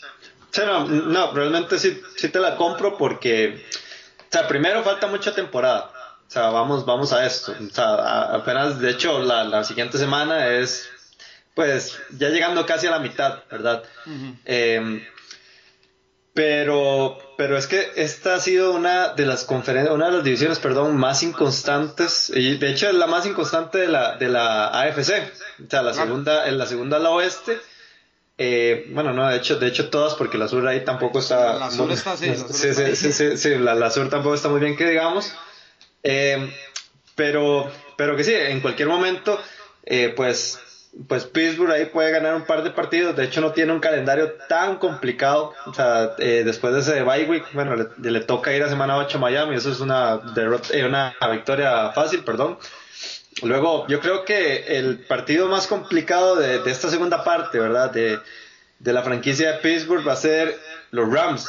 [0.56, 3.64] No, realmente sí, sí te la compro porque,
[4.18, 5.90] o sea, primero falta mucha temporada.
[6.26, 7.52] O sea, vamos, vamos a esto.
[7.52, 10.88] O sea, apenas, de hecho, la, siguiente semana es,
[11.54, 13.82] pues, ya llegando casi a la mitad, ¿verdad?
[16.34, 20.58] Pero, pero es que esta ha sido una de las conferencias, una de las divisiones,
[20.58, 25.30] perdón, más inconstantes, y de hecho es la más inconstante de la, de la AFC,
[25.66, 27.60] o sea, la segunda, en la segunda la oeste,
[28.44, 31.60] eh, bueno, no, de hecho, de hecho todas, porque la sur ahí tampoco está.
[31.60, 32.26] La sur está, sí,
[33.60, 35.32] la, sur tampoco está muy bien que digamos,
[36.02, 36.52] eh,
[37.14, 39.40] pero, pero que sí, en cualquier momento,
[39.84, 40.58] eh, pues
[41.06, 43.16] pues Pittsburgh ahí puede ganar un par de partidos.
[43.16, 45.54] De hecho, no tiene un calendario tan complicado.
[45.66, 49.18] O sea, eh, después de ese bye week, bueno, le, toca ir a semana 8
[49.18, 49.54] a Miami.
[49.54, 50.20] Eso es una,
[50.72, 52.58] eh, una victoria fácil, perdón.
[53.42, 57.90] Luego, yo creo que el partido más complicado de, esta segunda parte, ¿verdad?
[57.90, 58.18] De,
[58.78, 60.58] de, la franquicia de Pittsburgh va a ser
[60.90, 61.48] los Rams.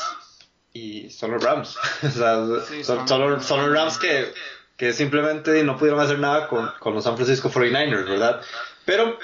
[0.71, 1.77] Y son los Rams.
[2.03, 2.35] o sea,
[2.83, 4.33] son, los, Rams que,
[4.77, 8.41] que simplemente no pudieron hacer nada con, con los San Francisco 49ers, ¿verdad?
[8.85, 9.19] Pero,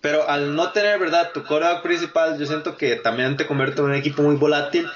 [0.00, 1.30] pero al no tener, ¿verdad?
[1.32, 4.90] Tu coreback principal, yo siento que también te convierte en un equipo muy volátil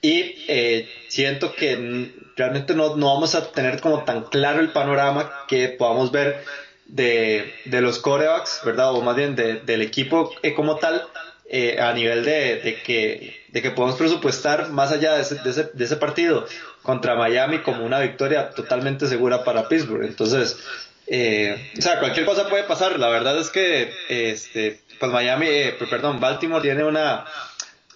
[0.00, 5.30] y eh, siento que realmente no, no, vamos a tener como tan claro el panorama
[5.48, 6.44] que podamos ver
[6.86, 8.92] de, de los corebacks, ¿verdad?
[8.92, 11.04] O más bien de, del equipo eh, como tal,
[11.50, 15.50] eh, a nivel de, de, que, de que podemos presupuestar más allá de ese, de,
[15.50, 16.46] ese, de ese partido
[16.82, 20.04] contra Miami como una victoria totalmente segura para Pittsburgh.
[20.04, 20.58] Entonces,
[21.06, 22.98] eh, o sea, cualquier cosa puede pasar.
[22.98, 27.24] La verdad es que, este, pues Miami, eh, perdón, Baltimore tiene una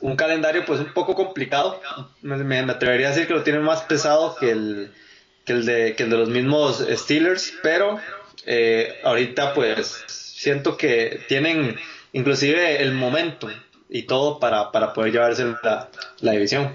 [0.03, 1.81] un calendario pues un poco complicado.
[2.21, 4.93] Me, atrevería a decir que lo tiene más pesado que el,
[5.45, 7.99] que el, de, que el de los mismos Steelers, pero
[8.45, 11.79] eh, ahorita pues siento que tienen
[12.13, 13.49] inclusive el momento
[13.89, 15.89] y todo para, para poder llevarse la,
[16.21, 16.75] la división.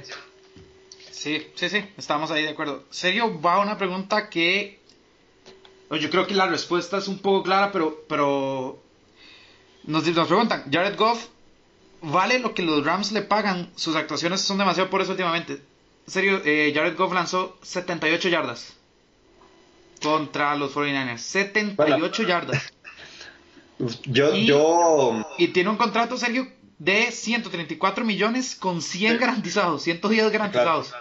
[1.11, 2.85] Sí, sí, sí, estamos ahí de acuerdo.
[2.89, 4.79] Serio, va una pregunta que
[5.89, 8.81] yo creo que la respuesta es un poco clara, pero, pero
[9.83, 11.27] nos, nos preguntan, Jared Goff,
[12.01, 13.69] ¿vale lo que los Rams le pagan?
[13.75, 15.53] Sus actuaciones son demasiado por eso últimamente.
[15.53, 18.77] En serio, eh, Jared Goff lanzó 78 yardas
[20.01, 21.17] contra los 49ers.
[21.17, 22.73] 78 yardas.
[24.05, 25.23] Yo, y, yo...
[25.38, 26.47] y tiene un contrato, Sergio,
[26.79, 30.93] de 134 millones con 100 garantizados, 110 garantizados.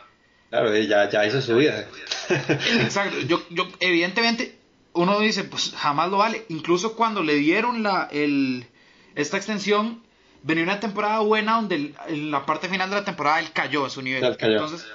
[0.50, 1.88] Claro, ya, ya hizo su vida.
[2.28, 3.18] Exacto.
[3.20, 4.56] Yo, yo, evidentemente,
[4.92, 6.44] uno dice, pues jamás lo vale.
[6.48, 8.66] Incluso cuando le dieron la, el,
[9.14, 10.02] esta extensión,
[10.42, 13.90] venía una temporada buena donde en la parte final de la temporada él cayó a
[13.90, 14.24] su nivel.
[14.38, 14.86] Entonces,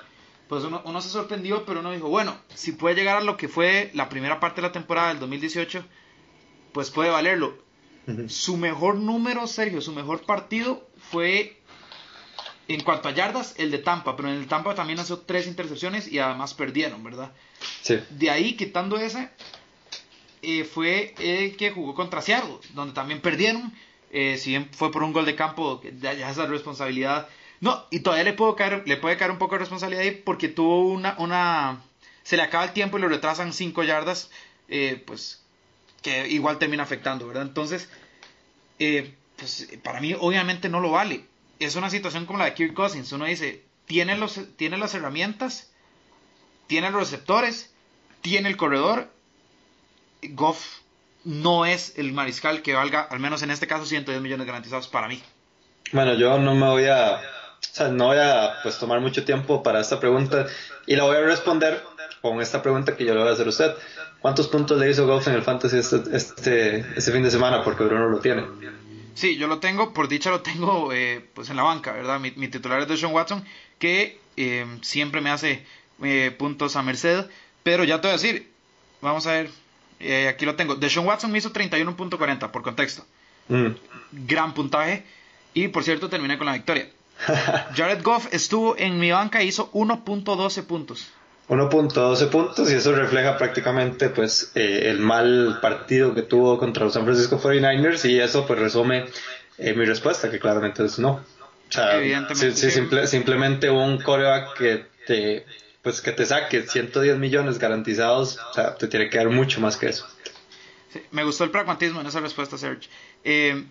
[0.47, 3.47] pues uno, uno, se sorprendió, pero uno dijo, bueno, si puede llegar a lo que
[3.47, 5.83] fue la primera parte de la temporada del 2018,
[6.71, 7.57] pues puede valerlo.
[8.27, 11.61] Su mejor número, Sergio, su mejor partido fue
[12.67, 16.11] en cuanto a yardas, el de Tampa, pero en el Tampa también hizo tres intercepciones
[16.11, 17.31] y además perdieron, ¿verdad?
[17.81, 17.99] Sí.
[18.09, 19.29] De ahí, quitando ese,
[20.41, 23.73] eh, fue el que jugó contra Seattle, donde también perdieron.
[24.11, 27.29] Eh, si bien fue por un gol de campo, ya esa responsabilidad.
[27.61, 30.49] No, y todavía le, puedo caer, le puede caer un poco de responsabilidad ahí porque
[30.49, 31.81] tuvo una, una.
[32.23, 34.29] Se le acaba el tiempo y lo retrasan 5 yardas,
[34.67, 35.41] eh, pues
[36.01, 37.43] que igual termina afectando, ¿verdad?
[37.43, 37.87] Entonces,
[38.79, 41.25] eh, pues para mí obviamente no lo vale.
[41.59, 43.11] Es una situación como la de Kirk Cousins.
[43.11, 45.71] Uno dice, tiene, los, tiene las herramientas,
[46.67, 47.71] tiene los receptores,
[48.21, 49.11] tiene el corredor.
[50.23, 50.80] Goff
[51.23, 55.07] no es el mariscal que valga, al menos en este caso, 110 millones garantizados para
[55.07, 55.21] mí.
[55.91, 57.19] Bueno, yo no me voy a, o
[57.59, 60.47] sea, no voy a pues tomar mucho tiempo para esta pregunta
[60.87, 61.83] y la voy a responder
[62.21, 63.73] con esta pregunta que yo le voy a hacer a usted.
[64.19, 67.63] ¿Cuántos puntos le hizo Goff en el Fantasy este, este, este fin de semana?
[67.63, 68.45] Porque Bruno lo tiene.
[69.15, 72.19] Sí, yo lo tengo, por dicha lo tengo eh, pues en la banca, ¿verdad?
[72.19, 73.43] Mi, titular es de Sean Watson,
[73.79, 75.65] que eh, siempre me hace
[76.03, 77.25] eh, puntos a merced,
[77.63, 78.51] pero ya te voy a decir,
[79.01, 79.49] vamos a ver,
[80.29, 80.75] aquí lo tengo.
[80.75, 83.05] De Sean Watson me hizo 31.40, por contexto.
[83.47, 83.67] Mm.
[84.11, 85.03] Gran puntaje,
[85.53, 86.89] y por cierto terminé con la victoria.
[87.75, 91.07] Jared Goff estuvo en mi banca e hizo 1.12 puntos.
[91.49, 96.93] 1.12 puntos y eso refleja prácticamente pues eh, el mal partido que tuvo contra los
[96.93, 99.05] San Francisco 49ers y eso pues resume
[99.57, 101.19] eh, mi respuesta que claramente es no.
[101.69, 101.99] O sea,
[103.05, 105.45] simplemente un coreback que te
[105.81, 109.77] pues que te saque 110 millones garantizados, o sea, te tiene que dar mucho más
[109.77, 110.07] que eso.
[111.11, 112.89] me gustó el pragmatismo en esa respuesta, Serge.
[113.23, 113.65] Eh,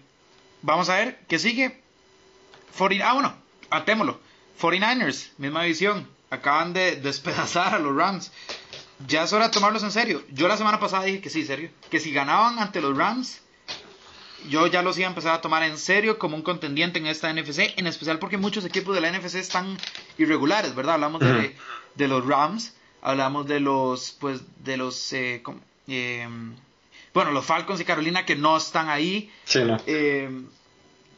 [0.62, 1.80] vamos a ver, ¿qué sigue?
[2.76, 3.34] 40, ah, bueno,
[3.70, 4.20] atémoslo.
[4.60, 8.32] 49ers, misma visión acaban de despedazar a los Rams.
[9.06, 10.22] Ya es hora de tomarlos en serio.
[10.30, 11.70] Yo la semana pasada dije que sí, serio.
[11.90, 13.40] Que si ganaban ante los Rams,
[14.48, 17.32] yo ya los iba a empezar a tomar en serio como un contendiente en esta
[17.32, 17.74] NFC.
[17.76, 19.76] En especial porque muchos equipos de la NFC están
[20.18, 20.94] irregulares, ¿verdad?
[20.94, 21.56] Hablamos de,
[21.94, 25.42] de los Rams, hablamos de los, pues, de los, eh,
[25.88, 26.28] eh,
[27.12, 29.30] bueno, los Falcons y Carolina que no están ahí.
[29.44, 29.76] Sí, no.
[29.86, 30.30] Eh,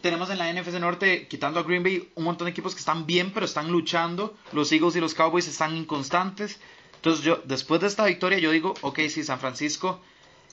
[0.00, 3.06] tenemos en la NFC Norte, quitando a Green Bay, un montón de equipos que están
[3.06, 4.36] bien, pero están luchando.
[4.52, 6.58] Los Eagles y los Cowboys están inconstantes.
[6.96, 10.00] Entonces yo, después de esta victoria, yo digo, ok, sí, San Francisco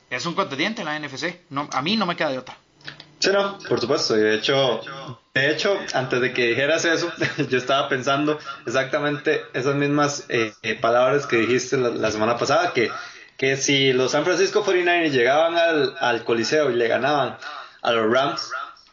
[0.09, 1.41] es un contendiente en la NFC.
[1.49, 2.57] No, a mí no me queda de otra.
[3.19, 4.15] Sí, no, por supuesto.
[4.15, 4.81] De hecho,
[5.33, 7.11] de hecho, antes de que dijeras eso,
[7.49, 12.89] yo estaba pensando exactamente esas mismas eh, eh, palabras que dijiste la, semana pasada, que,
[13.37, 17.37] que si los San Francisco 49ers llegaban al, al Coliseo y le ganaban
[17.81, 18.51] a los Rams,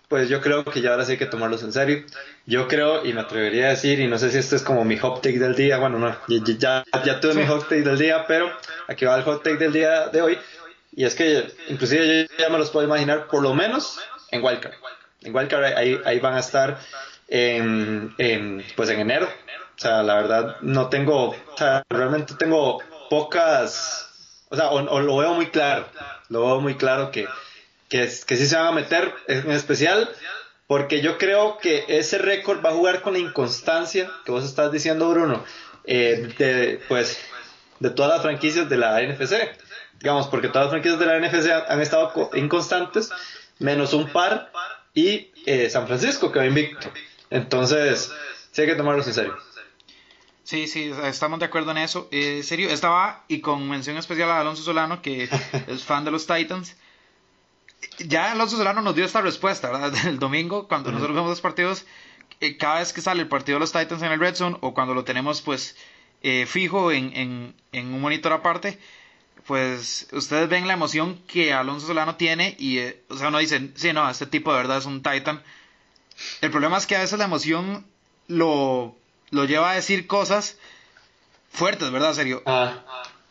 [0.08, 2.04] pues yo creo que ya ahora sí hay que tomarlos en serio.
[2.46, 4.96] Yo creo, y me atrevería a decir, y no sé si este es como mi
[4.98, 8.50] hot take del día, bueno, no, ya, ya, tuve mi hot take del día, pero
[8.86, 10.38] aquí va el hot take del día de hoy,
[10.96, 14.00] y es que inclusive yo ya me los puedo imaginar, por lo menos
[14.32, 14.74] en Wildcard.
[15.22, 16.80] En Wildcard ahí, ahí van a estar
[17.28, 18.14] en,
[18.74, 19.26] pues en enero.
[19.76, 22.80] O sea, la verdad, no tengo, o sea, realmente tengo
[23.10, 24.08] pocas,
[24.48, 25.86] o sea, o lo veo muy claro,
[26.30, 27.28] lo veo muy claro que
[27.88, 30.08] que, que sí se van a meter, en especial
[30.66, 34.72] porque yo creo que ese récord va a jugar con la inconstancia que vos estás
[34.72, 35.44] diciendo, Bruno,
[35.84, 37.18] eh, de, pues,
[37.78, 39.34] de todas las franquicias de la NFC.
[40.00, 43.10] Digamos, porque todas las franquicias de la NFC han, estado inconstantes,
[43.58, 44.52] menos un par,
[44.94, 46.90] y eh, San Francisco, que va invicto.
[47.30, 48.12] Entonces,
[48.52, 49.36] sí hay que tomarlos en serio.
[50.44, 52.08] Sí, sí, estamos de acuerdo en eso.
[52.12, 55.28] Eh, serio, estaba, y con mención especial a Alonso Solano, que
[55.66, 56.76] es fan de los Titans,
[57.98, 59.92] ya Alonso Solano nos dio esta respuesta, ¿verdad?
[60.06, 61.86] El domingo, cuando nosotros vemos los partidos,
[62.40, 64.74] eh, cada vez que sale el partido de los Titans en el Red Zone o
[64.74, 65.76] cuando lo tenemos pues
[66.22, 68.78] eh, fijo en, un monitor aparte,
[69.46, 73.70] pues ustedes ven la emoción que Alonso Solano tiene y, eh, o sea, uno dice,
[73.74, 75.42] sí, no, este tipo de verdad es un Titan.
[76.40, 77.86] El problema es que a veces la emoción
[78.28, 78.96] lo,
[79.30, 80.58] lo lleva a decir cosas
[81.50, 82.14] fuertes, ¿verdad?
[82.14, 82.42] Serio.
[82.46, 82.82] Ah.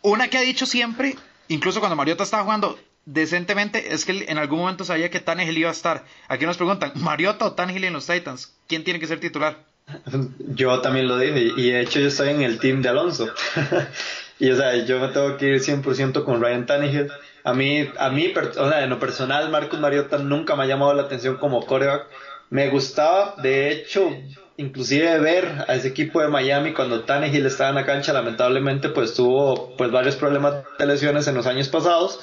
[0.01, 1.15] Una que ha dicho siempre,
[1.47, 5.69] incluso cuando Mariota estaba jugando, decentemente es que en algún momento sabía que Tannehill iba
[5.69, 6.05] a estar.
[6.27, 8.53] Aquí nos preguntan, ¿Mariota o Tannehill en los Titans?
[8.67, 9.65] ¿Quién tiene que ser titular?
[10.39, 13.27] Yo también lo dije y de hecho yo estoy en el team de Alonso.
[14.39, 17.11] y o sea, yo me tengo que ir 100% con Ryan Tannehill.
[17.43, 20.93] A mí, a mí o sea, en lo personal, Marcus Mariota nunca me ha llamado
[20.93, 22.07] la atención como coreback.
[22.49, 24.09] Me gustaba, de hecho,
[24.57, 29.13] inclusive ver a ese equipo de Miami cuando Tannehill estaba en la cancha, lamentablemente pues
[29.13, 32.19] tuvo pues varios problemas de lesiones en los años pasados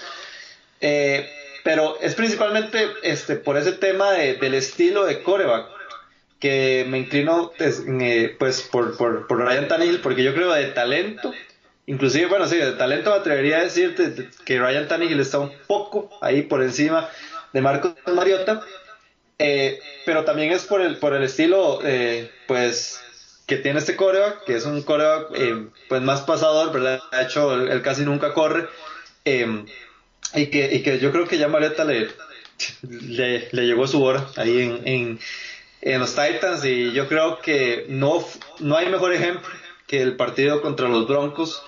[0.82, 1.30] eh,
[1.62, 5.66] pero es principalmente este, por ese tema del estilo de coreback
[6.40, 10.66] que me inclino pues, eh, pues por, por, por, Ryan Tannehill, porque yo creo de
[10.66, 11.32] talento,
[11.92, 16.10] inclusive, bueno, sí, de talento me atrevería a decirte que Ryan Tannehill está un poco
[16.20, 17.08] ahí por encima
[17.52, 18.62] de Marcos Mariota,
[19.38, 23.00] eh, pero también es por el, por el estilo, eh, pues,
[23.46, 27.00] que tiene este coreback, que es un coreback eh, pues más pasador, ¿verdad?
[27.12, 28.68] De hecho, él, casi nunca corre.
[29.24, 32.08] y, que, y que yo creo que ya Mariota le,
[32.82, 35.20] le, llegó su hora ahí en, en,
[35.82, 36.64] en, los Titans.
[36.64, 38.24] Y yo creo que no,
[38.60, 39.50] no hay mejor ejemplo
[39.86, 41.62] que el partido contra los Broncos,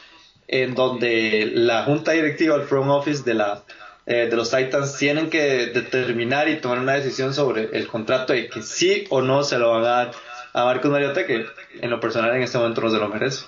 [0.48, 3.62] en donde la junta directiva, el front office de la
[4.06, 8.50] eh, de los Titans tienen que determinar y tomar una decisión sobre el contrato y
[8.50, 10.10] que sí o no se lo van a dar
[10.52, 11.46] a Marcos Mariota, que
[11.80, 13.46] en lo personal en este momento no se lo merece.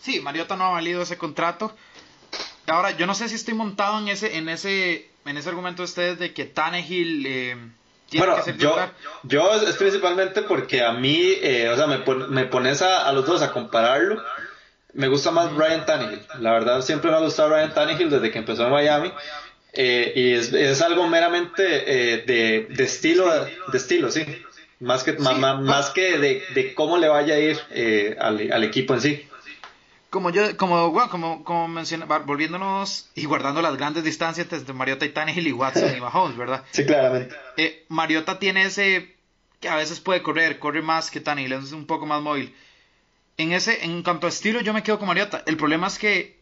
[0.00, 1.74] Sí, Mariota no ha valido ese contrato.
[2.68, 5.86] Ahora, yo no sé si estoy montado en ese, en ese, en ese argumento de
[5.86, 7.56] ustedes de que Tannehill eh,
[8.08, 8.76] tiene que ser yo,
[9.24, 13.26] yo es principalmente porque a mí, eh, o sea, me, me pones a, a, los
[13.26, 14.22] dos a compararlo.
[14.96, 16.20] Me gusta más Ryan Tannehill.
[16.40, 19.12] La verdad, siempre me ha gustado Ryan Tannehill desde que empezó en Miami.
[19.74, 24.24] Eh, y es, es, algo meramente eh, de, de, estilo, de estilo, sí.
[24.80, 28.94] Más que, más, que de, de, cómo le vaya a ir eh, al, al, equipo
[28.94, 29.28] en sí.
[30.08, 35.04] Como yo, como, bueno, como, como mencionaba, volviéndonos y guardando las grandes distancias entre Mariota
[35.04, 36.64] y Tannehill y Watson y Mahomes, ¿verdad?
[36.70, 37.36] Sí, claramente.
[37.88, 39.14] Mariota tiene ese
[39.60, 42.54] que a veces puede correr, corre más que Tannehill, es un poco más móvil.
[43.38, 45.42] En ese, en cuanto a estilo, yo me quedo con Mariota.
[45.46, 46.40] El problema es que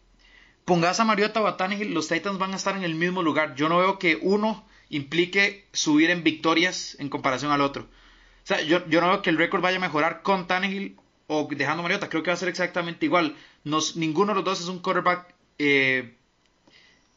[0.65, 3.55] pongas a Mariota o a Tannehill, los Titans van a estar en el mismo lugar.
[3.55, 7.83] Yo no veo que uno implique subir en victorias en comparación al otro.
[7.83, 11.81] O sea, yo, no veo que el récord vaya a mejorar con Tannehill o dejando
[11.81, 12.09] a Mariota.
[12.09, 13.37] Creo que va a ser exactamente igual.
[13.65, 16.17] Nos, ninguno de los dos es un quarterback eh,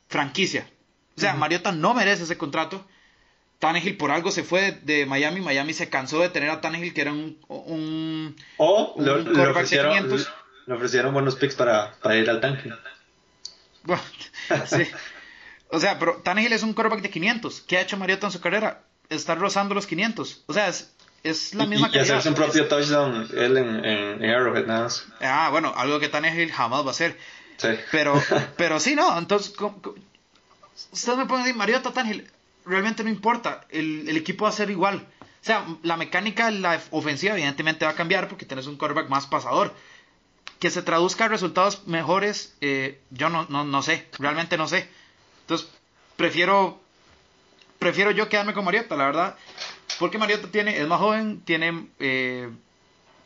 [0.08, 0.70] franquicia.
[1.16, 2.86] O sea, Mariota no merece ese contrato.
[3.60, 5.42] Tannehill por algo se fue de, Miami.
[5.42, 9.94] Miami se cansó de tener a Tannehill, que era un, un, o le, ofrecieron,
[10.68, 12.72] le, ofrecieron, buenos picks para, para ir al tanque.
[13.84, 14.02] Bueno,
[14.66, 14.88] sí.
[15.70, 17.62] O sea, pero Tannehill es un quarterback de 500.
[17.62, 18.84] ¿Qué ha hecho Mariota en su carrera?
[19.10, 20.44] Estar rozando los 500.
[20.46, 20.94] O sea, es,
[21.24, 25.06] es la misma y, y hacerse un propio touchdown él en, en, Arrowhead nada más.
[25.20, 27.18] Ah, bueno, algo que Tannehill jamás va a hacer.
[27.58, 27.70] Sí.
[27.92, 28.22] Pero,
[28.58, 29.18] pero sí, no.
[29.18, 29.54] Entonces,
[30.92, 32.30] ustedes me pueden decir, Mariota Tannehill,
[32.68, 33.66] realmente no importa.
[33.70, 35.08] El, el equipo va a ser igual.
[35.22, 39.28] O sea, la mecánica, la ofensiva, evidentemente va a cambiar porque tienes un quarterback más
[39.28, 39.74] pasador
[40.60, 44.88] que se traduzca a resultados mejores, eh, yo no, no, no, sé, realmente no sé.
[45.42, 45.70] Entonces,
[46.16, 46.80] prefiero,
[47.80, 49.36] prefiero yo quedarme con Mariota, la verdad.
[50.00, 52.50] Porque Mariota tiene, es más joven, tiene, eh,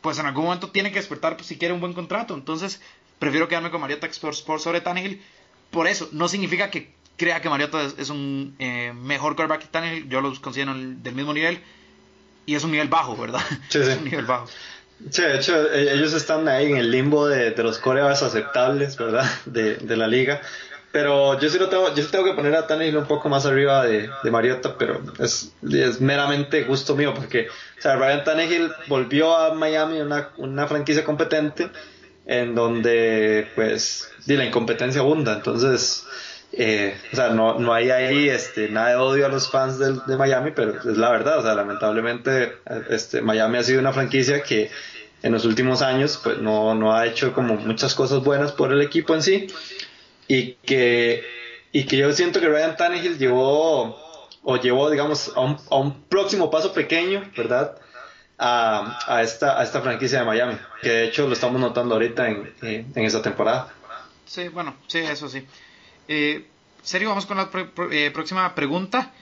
[0.01, 2.33] pues en algún momento tiene que despertar pues, si quiere un buen contrato.
[2.33, 2.81] Entonces,
[3.17, 4.09] prefiero quedarme con Mariota
[4.45, 5.21] por, sobre Tannehill.
[5.69, 10.09] Por eso, no significa que crea que Mariota es, un eh, mejor quarterback que Tannehill.
[10.09, 11.59] Yo los considero del mismo nivel.
[12.45, 13.41] Y es un nivel bajo, ¿verdad?
[13.69, 14.47] Sí, es un nivel bajo.
[15.09, 19.25] Sí, de hecho, e-, ellos están ahí en el limbo de, los corebacks aceptables, ¿verdad?
[19.45, 20.41] De, de, la liga.
[20.91, 23.45] Pero yo sí lo tengo, yo sí tengo que poner a Tannehill un poco más
[23.45, 28.71] arriba de, de Mariota, pero es, es, meramente gusto mío, porque, o sea, Ryan Tannehill
[28.87, 31.69] volvió a Miami, una, una franquicia competente,
[32.25, 35.33] en donde, pues, la incompetencia abunda.
[35.33, 36.05] Entonces,
[36.53, 39.93] eh, o sea, no, no hay ahí este, nada de odio a los fans de,
[40.05, 42.57] de, Miami, pero es la verdad, o sea, lamentablemente
[42.89, 44.69] este, Miami ha sido una franquicia que
[45.23, 48.81] en los últimos años pues no, no ha hecho como muchas cosas buenas por el
[48.81, 49.47] equipo en sí
[50.27, 51.23] y que,
[51.71, 53.97] y que yo siento que Ryan Tannehill llevó
[54.43, 57.77] o llevó digamos a un, a un próximo paso pequeño, ¿verdad?
[58.37, 62.27] A, a, esta, a esta franquicia de Miami, que de hecho lo estamos notando ahorita
[62.27, 63.71] en, en esta temporada.
[64.25, 65.45] Sí, bueno, sí, eso sí.
[66.13, 66.45] Eh,
[66.83, 67.49] Sergio, vamos con la
[67.89, 69.13] eh, próxima pregunta.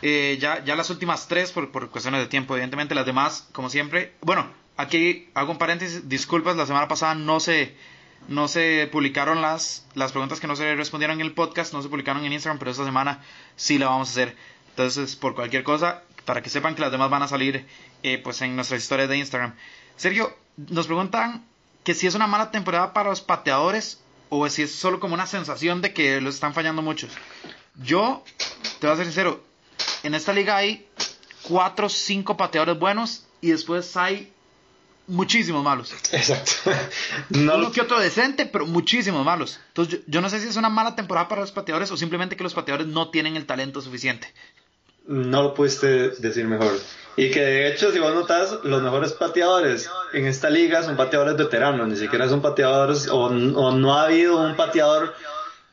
[0.00, 4.14] Eh, ya, las últimas tres por, por, cuestiones de tiempo, evidentemente las demás, como siempre.
[4.20, 7.74] Bueno, aquí hago un paréntesis, disculpas, la semana pasada no se,
[8.28, 11.88] no se publicaron las, las preguntas que no se respondieron en el podcast, no se
[11.88, 13.24] publicaron en Instagram, pero esta semana
[13.56, 14.36] sí la vamos a hacer.
[14.68, 17.66] Entonces, por cualquier cosa, para que sepan que las demás van a salir
[18.04, 19.56] eh, pues en nuestras historias de Instagram.
[19.96, 21.44] Sergio, nos preguntan
[21.82, 25.26] que si es una mala temporada para los pateadores o si es solo como una
[25.26, 27.12] sensación de que los están fallando muchos.
[27.82, 28.24] Yo,
[28.78, 29.44] te voy a ser sincero,
[30.02, 30.86] en esta liga hay
[31.42, 34.32] cuatro o cinco pateadores buenos y después hay
[35.06, 35.92] muchísimos malos.
[36.12, 36.52] Exacto.
[37.30, 39.60] No Uno que otro decente, pero muchísimos malos.
[39.68, 42.42] Entonces yo, no sé si es una mala temporada para los pateadores o simplemente que
[42.42, 44.32] los pateadores no tienen el talento suficiente.
[45.10, 46.70] No lo pudiste decir mejor.
[47.16, 51.36] Y que de hecho, si vos notas, los mejores pateadores en esta liga son pateadores
[51.36, 55.12] veteranos, ni siquiera son pateadores, o, no ha habido un pateador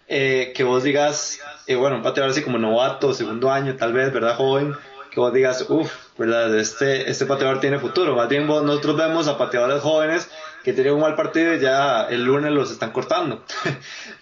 [0.07, 4.11] eh, que vos digas, eh, bueno, un pateador así como novato, segundo año, tal vez,
[4.11, 4.35] ¿verdad?
[4.37, 4.75] Joven,
[5.11, 6.57] que vos digas, uff, ¿verdad?
[6.57, 8.15] Este, este pateador tiene futuro.
[8.15, 10.31] Más bien nosotros vemos a pateadores jóvenes
[10.63, 13.45] que tienen un mal partido y ya el lunes los están cortando.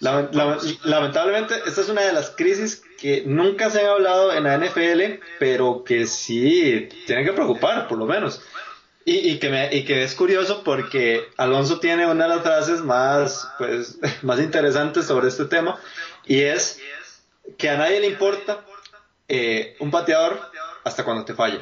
[0.00, 5.22] lamentablemente, esta es una de las crisis que nunca se han hablado en la NFL,
[5.38, 8.42] pero que sí tienen que preocupar, por lo menos.
[9.08, 13.48] Y, que me, y que es curioso porque Alonso tiene una de las frases más,
[13.56, 15.78] pues, más interesantes sobre este tema,
[16.24, 16.80] y es
[17.56, 18.64] que a nadie le importa
[19.28, 20.40] eh, un pateador
[20.82, 21.60] hasta cuando te falle.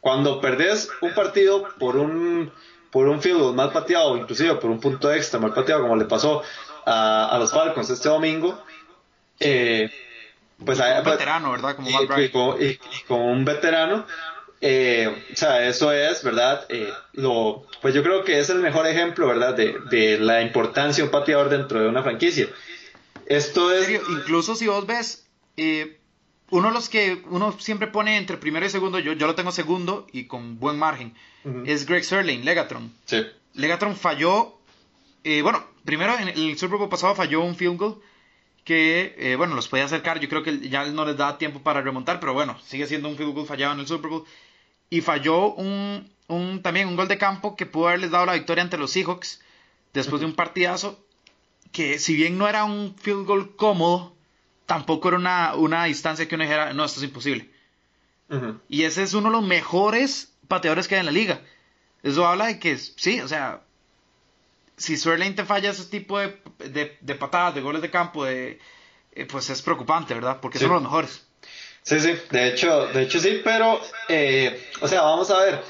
[0.00, 2.50] Cuando perdés un partido por un,
[2.90, 6.42] por un field mal pateado, inclusive por un punto extra mal pateado, como le pasó
[6.86, 8.62] a, los Falcons este domingo,
[9.40, 9.90] eh,
[10.64, 11.76] pues un pues, veterano, ¿verdad?
[11.76, 12.28] Como y,
[13.06, 14.06] con, un veterano,
[14.60, 16.66] eh, o sea, eso es, ¿verdad?
[16.68, 19.54] Eh, lo, pues yo creo que es el mejor ejemplo, ¿verdad?
[19.54, 22.48] De, de la importancia de un pateador dentro de una franquicia.
[23.26, 23.90] Esto es...
[24.08, 25.26] Incluso si vos ves,
[25.56, 25.98] eh,
[26.50, 29.50] uno de los que uno siempre pone entre primero y segundo, yo, yo lo tengo
[29.50, 31.14] segundo y con buen margen,
[31.64, 32.92] es Greg Serling, Legatron.
[33.06, 33.26] Sí.
[33.54, 34.58] Legatron falló,
[35.42, 37.96] bueno, primero en el Super Bowl pasado falló un field goal
[38.64, 40.20] que, eh, bueno, los podía acercar.
[40.20, 43.16] Yo creo que ya no les da tiempo para remontar, pero bueno, sigue siendo un
[43.16, 44.24] field goal fallado en el Super Bowl.
[44.90, 48.62] Y falló un, un, también un gol de campo que pudo haberles dado la victoria
[48.62, 49.40] ante los Seahawks
[49.92, 51.04] después de un partidazo
[51.72, 54.14] que, si bien no era un field goal cómodo,
[54.66, 57.50] tampoco era una, una distancia que uno dijera, no, esto es imposible.
[58.68, 61.42] Y ese es uno de los mejores pateadores que hay en la liga.
[62.02, 63.62] Eso habla de que, sí, o sea,
[64.82, 66.36] si Swerling te falla ese tipo de,
[67.00, 68.58] de, patadas, de goles de campo, de,
[69.12, 70.38] eh, pues es preocupante, ¿verdad?
[70.40, 71.24] Porque son los mejores.
[71.84, 75.60] Sí, sí, de hecho, de hecho sí, pero, eh, o sea, vamos a ver,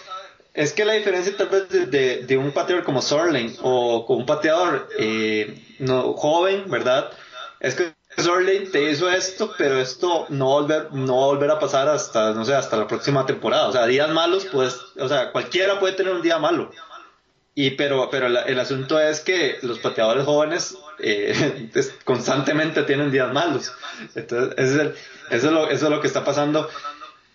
[0.55, 4.27] es que la diferencia tal vez de, de, un pateador como Sorling o con un
[4.27, 7.11] pateador eh, no, joven, ¿verdad?
[7.61, 12.33] Es que Sorling te hizo esto, pero esto no volver, no volver a pasar hasta,
[12.33, 13.69] no sé, hasta la próxima temporada.
[13.69, 16.71] O sea, días malos, pues, o sea, cualquiera puede tener un día malo.
[17.55, 21.71] Y pero, pero el asunto es que los pateadores jóvenes eh,
[22.05, 23.73] constantemente tienen días malos.
[24.15, 24.97] Entonces, eso es,
[25.31, 26.69] eso, es lo, eso es lo que está pasando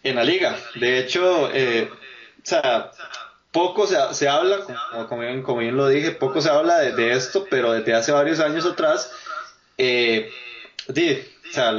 [0.03, 0.57] en la liga.
[0.75, 2.91] De hecho, eh, o sea,
[3.51, 6.93] poco se, se habla, como, como, bien, como, bien, lo dije, poco se habla de,
[6.93, 9.11] de, esto, pero desde hace varios años atrás,
[9.77, 10.31] eh,
[10.89, 11.73] o sea,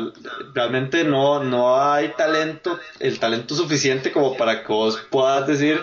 [0.54, 5.82] realmente no, no hay talento, el talento suficiente como para que vos puedas decir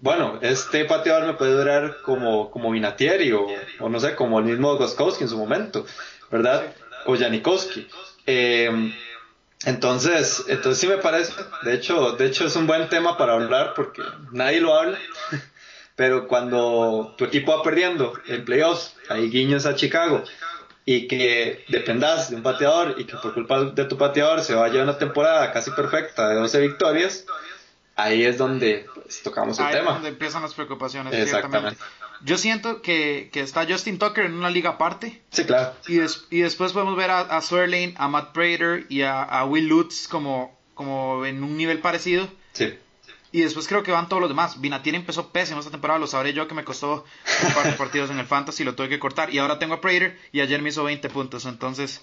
[0.00, 3.46] bueno, este pateador me puede durar como, como Vinatieri o,
[3.88, 5.84] no sé, como el mismo Goskowski en su momento,
[6.30, 6.72] ¿verdad?
[7.06, 7.86] O Janikowski.
[8.26, 8.92] Em,
[9.66, 11.34] entonces, entonces sí me parece,
[11.64, 14.98] de hecho, de hecho es un buen tema para hablar porque nadie lo habla,
[15.96, 20.24] pero cuando tu equipo va perdiendo en playoffs, hay guiños a Chicago,
[20.86, 24.82] y que dependas de un pateador y que por culpa de tu pateador se vaya
[24.82, 27.26] una temporada casi perfecta de 12 victorias,
[28.02, 29.90] ahí es donde pues, tocamos el tema.
[29.90, 31.12] Es donde empiezan las preocupaciones.
[31.14, 31.76] Exactamente.
[32.22, 35.20] Yo siento que, está Justin Tucker en una liga aparte.
[35.30, 35.74] Sí, claro.
[35.88, 40.06] Y, y después podemos ver a, a Swerlane, a Matt Prater y a, Will Lutz
[40.06, 42.28] como, como en un nivel parecido.
[42.52, 42.78] Sí.
[43.32, 44.60] Y después creo que van todos los demás.
[44.60, 47.04] Vinatieri empezó pésimo esta temporada, lo sabré yo que me costó
[47.44, 49.32] un par de partidos en el Fantasy, lo tuve que cortar.
[49.32, 52.02] Y ahora tengo a Prater y ayer me hizo 20 puntos, entonces,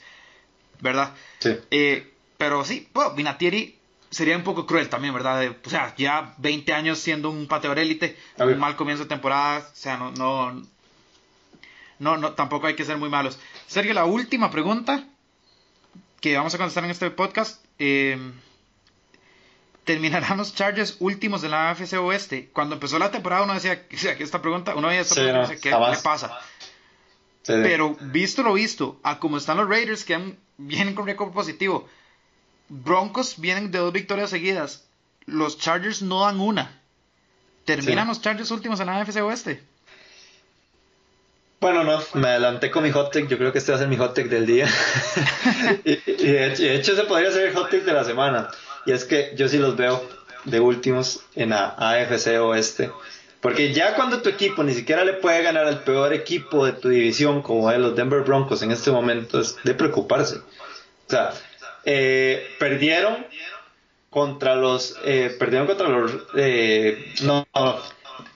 [0.80, 1.14] ¿verdad?
[1.40, 1.58] Sí.
[1.70, 3.77] Eh, pero sí, bueno, Vinatieri
[4.10, 5.56] sería un poco cruel también, ¿verdad?
[5.66, 9.76] o sea, ya 20 años siendo un pateador élite, un mal comienzo de temporada, o
[9.76, 10.62] sea, no, no,
[12.00, 13.40] no, no, tampoco hay que ser muy malos.
[13.68, 15.06] Sergio, la última pregunta
[16.22, 17.64] que vamos a contestar en este podcast.
[17.80, 18.18] Eh,
[19.84, 22.50] ¿Terminarán los Chargers últimos de la AFC Oeste?
[22.52, 25.72] Cuando empezó la temporada uno decía, que esta pregunta, uno esta pregunta ¿qué,
[26.04, 26.38] pasa?
[27.46, 31.88] Pero visto lo visto, a como están los Raiders que vienen con récord positivo,
[32.70, 34.86] Broncos vienen de dos victorias seguidas.
[35.26, 36.82] Los Chargers no dan una.
[37.66, 39.62] ¿Terminan los Chargers últimos en la NFC Oeste?
[41.60, 43.28] Bueno, no, me adelanté con mi hot take.
[43.28, 44.68] Yo creo que este va a ser mi hot take del día.
[45.84, 48.50] y, de hecho, ese podría ser el hot take de la semana.
[48.86, 50.02] Y es que yo sí los veo
[50.46, 52.92] de últimos en la AFC Oeste.
[53.42, 56.90] Porque ya cuando tu equipo ni siquiera le puede ganar al peor equipo de tu
[56.90, 60.38] división, como es los Denver Broncos en este momento, es de preocuparse.
[60.38, 61.34] O sea,
[61.90, 63.26] eh, perdieron
[64.10, 67.48] contra los eh, perdieron contra los eh, no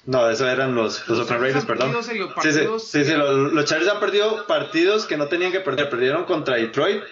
[0.05, 1.93] no eso eran los los Oakland Raiders perdón.
[2.01, 2.13] sí
[2.53, 6.23] sí, sí, sí los, los, Chargers han perdido partidos que no tenían que perder perdieron
[6.23, 7.03] contra Detroit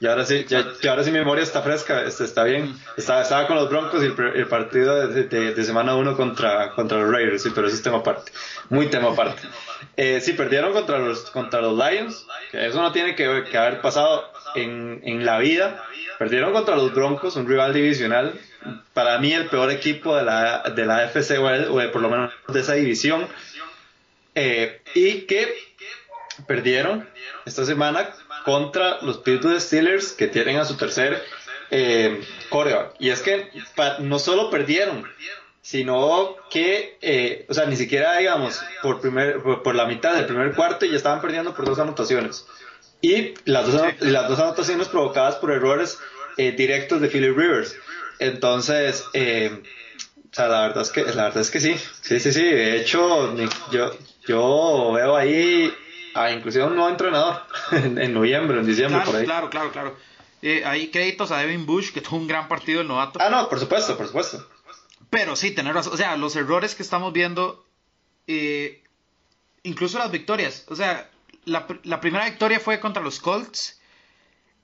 [0.00, 3.46] y ahora sí ya, ahora sí mi memoria está fresca este, está bien estaba, estaba
[3.46, 7.50] con los Broncos y el, partido de, de, semana 1 contra contra los Raiders sí
[7.54, 8.32] pero eso es tema aparte
[8.70, 9.42] muy tema aparte
[9.96, 13.80] eh, sí perdieron contra los contra los Lions que eso no tiene que, que haber
[13.80, 15.84] pasado en, en la vida
[16.18, 18.34] Perdieron contra los Broncos, un rival divisional.
[18.92, 22.60] Para mí, el peor equipo de la, de la AFC o, por lo menos de
[22.60, 23.28] esa división.
[24.34, 25.54] Eh, y que
[26.46, 27.08] perdieron
[27.46, 28.08] esta semana
[28.44, 31.22] contra los Pittsburgh Steelers que tienen a su tercer
[31.70, 32.22] eh,
[32.98, 33.50] Y es que
[34.00, 35.06] no solo perdieron,
[35.60, 40.54] sino que, eh, o sea, ni siquiera, digamos, por, primer, por, la mitad del primer
[40.54, 42.46] cuarto ya estaban perdiendo por dos anotaciones.
[43.00, 45.98] Y las dos, las dos anotaciones provocadas por errores
[46.36, 47.76] eh, directos de Philip Rivers.
[48.18, 49.62] Entonces, eh,
[50.30, 52.42] o sea, la verdad es que, la verdad es que sí, sí, sí, sí.
[52.42, 53.36] De hecho,
[53.70, 55.72] yo, yo veo ahí
[56.22, 57.42] a inclusive un nuevo entrenador
[57.72, 59.24] en, noviembre, en diciembre, claro, por ahí.
[59.24, 59.96] Claro, claro, claro.
[60.40, 63.18] Eh, hay créditos a Devin Bush, que tuvo un gran partido el novato.
[63.20, 64.46] Ah, no, por supuesto, por supuesto.
[65.10, 65.94] Pero sí, tener razón.
[65.94, 67.64] O sea, los errores que estamos viendo,
[68.26, 68.82] eh,
[69.62, 70.64] incluso las victorias.
[70.68, 71.10] O sea,
[71.44, 71.66] la,
[72.00, 73.80] primera victoria fue contra los Colts,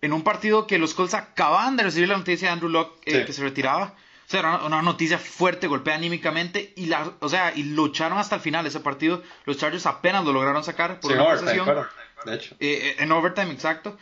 [0.01, 3.25] en un partido que los Colts acaban de recibir la noticia de Andrew Locke eh,
[3.25, 3.95] que se retiraba.
[4.27, 8.37] O sea, era una, noticia fuerte, golpea anímicamente y la, o sea, y lucharon hasta
[8.37, 9.23] el final ese partido.
[9.45, 11.65] Los Chargers apenas lo lograron sacar por una overtime,
[12.25, 12.57] de hecho.
[12.59, 13.99] Eh, en overtime, exacto.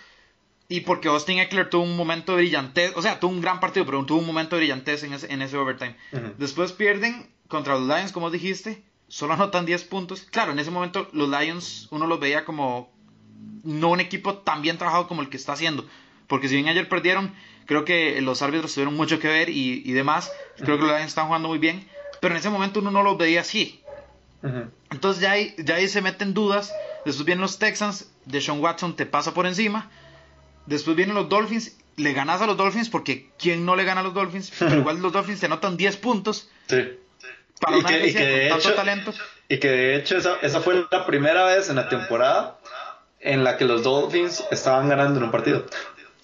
[0.68, 4.04] Y porque Austin Eckler tuvo un momento brillante, o sea, tuvo un gran partido, pero
[4.06, 5.96] tuvo un momento brillante en ese, en ese overtime.
[6.38, 10.22] Después pierden contra los Lions, como dijiste, solo anotan 10 puntos.
[10.22, 12.90] Claro, en ese momento los Lions uno los veía como
[13.64, 15.86] no un equipo tan bien trabajado como el que está haciendo.
[16.32, 17.34] Porque si bien ayer perdieron,
[17.66, 20.32] creo que los árbitros tuvieron mucho que ver y, demás.
[20.56, 21.86] Creo que los Lions están jugando muy bien.
[22.22, 23.82] Pero en ese momento uno no los veía así.
[24.90, 26.72] Entonces ya ahí, ya ahí se meten dudas.
[27.04, 29.90] Después vienen los Texans, de Sean Watson te pasa por encima.
[30.64, 34.04] Después vienen los Dolphins, le ganas a los Dolphins porque ¿quién no le gana a
[34.04, 34.54] los Dolphins?
[34.58, 36.48] Pero igual los Dolphins te anotan 10 puntos.
[36.66, 36.98] Sí.
[37.60, 39.12] Para y, que, y que de hecho, talento.
[39.50, 42.58] Y que de hecho esa, esa fue la primera vez en la temporada
[43.20, 45.66] en la que los Dolphins estaban ganando en un partido.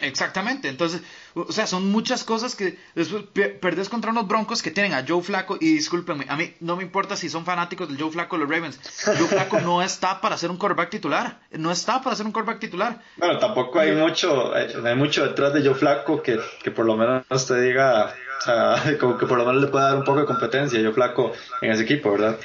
[0.01, 1.03] Exactamente, entonces,
[1.34, 3.24] o sea, son muchas cosas que después
[3.61, 6.84] perdés contra unos broncos que tienen a Joe Flaco, y discúlpenme, a mí no me
[6.84, 10.38] importa si son fanáticos del Joe Flaco o los Ravens, Joe Flaco no está para
[10.38, 13.03] ser un quarterback titular, no está para ser un quarterback titular.
[13.16, 16.96] Bueno, tampoco hay mucho, eh, hay mucho detrás de Joe Flaco que, que por lo
[16.96, 20.20] menos te diga, o sea, como que por lo menos le pueda dar un poco
[20.20, 22.38] de competencia a Joe Flaco en ese equipo, ¿verdad?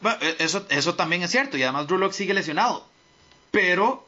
[0.00, 2.84] Bueno, e-, eso, eso también es cierto, y además Drew Locke sigue lesionado,
[3.52, 4.07] pero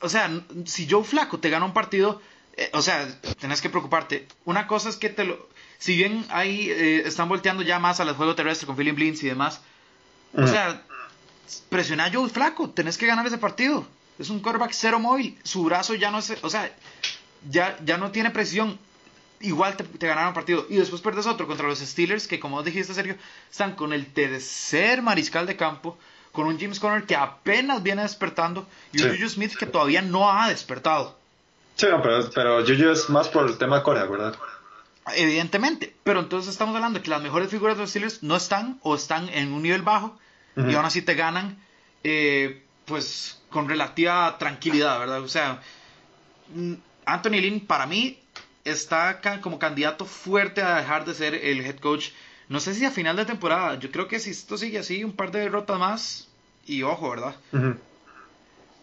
[0.00, 0.30] o sea,
[0.64, 2.20] si Joe Flaco te gana un partido,
[2.56, 4.26] eh, o sea, tenés que preocuparte.
[4.44, 5.48] Una cosa es que te lo.
[5.78, 9.28] Si bien ahí eh, están volteando ya más al juego terrestre con Philip Blins y
[9.28, 9.60] demás,
[10.34, 10.82] o sea,
[11.68, 13.86] presiona a Joe Flaco, tenés que ganar ese partido.
[14.18, 16.34] Es un quarterback cero móvil, su brazo ya no es.
[16.42, 16.70] O sea,
[17.48, 18.78] ya, ya no tiene presión.
[19.42, 20.66] Igual te, te ganaron partido.
[20.68, 23.16] Y después perdes otro contra los Steelers, que como dijiste, Sergio,
[23.50, 25.96] están con el tercer mariscal de campo
[26.32, 30.30] con un James Conner que apenas viene despertando y un Juju Smith que todavía no
[30.30, 31.18] ha despertado.
[31.76, 34.34] Sí, pero, pero Juju es más por el tema de Corea, ¿verdad?
[35.16, 38.78] Evidentemente, pero entonces estamos hablando de que las mejores figuras de los Steelers no están
[38.82, 40.18] o están en un nivel bajo
[40.56, 41.58] y aún así te ganan,
[42.04, 45.22] eh, pues con relativa tranquilidad, ¿verdad?
[45.22, 45.62] O sea,
[46.54, 46.74] mm,
[47.06, 48.18] Anthony Lynn para mí
[48.64, 52.10] está como candidato fuerte a dejar de ser el head coach
[52.50, 53.78] no sé si a final de temporada.
[53.78, 56.28] Yo creo que si esto sigue así, un par de derrotas más.
[56.66, 57.36] Y ojo, ¿verdad?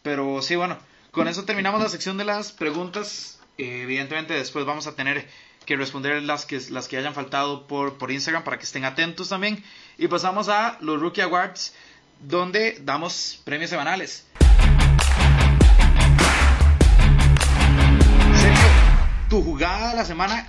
[0.02, 0.78] Pero sí, bueno.
[1.12, 3.40] Con eso terminamos la sección de las preguntas.
[3.58, 5.28] evidentemente después vamos a tener
[5.66, 9.28] que responder las que, las que hayan faltado por, por Instagram para que estén atentos
[9.28, 9.62] también.
[9.98, 11.76] Y pasamos a los Rookie Awards,
[12.22, 14.26] donde damos premios semanales.
[18.40, 18.70] Sergio,
[19.30, 20.48] tu jugada de la semana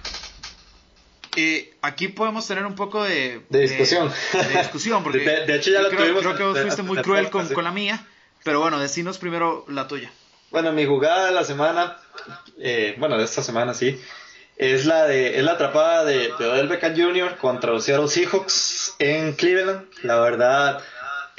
[1.40, 4.10] eh, aquí podemos tener un poco de, de discusión.
[4.32, 7.62] De, discusión, porque de, hecho ya creo, creo que vos fuiste muy cruel con, con,
[7.62, 8.04] la mía,
[8.42, 10.10] pero bueno, decinos primero la tuya.
[10.50, 11.96] Bueno, mi jugada de la semana,
[12.58, 14.00] eh, bueno, de esta semana sí,
[14.56, 17.36] es la de es la atrapada de, de Odell Beckham Jr.
[17.36, 19.86] contra los Seattle Seahawks en Cleveland.
[20.02, 20.82] La verdad,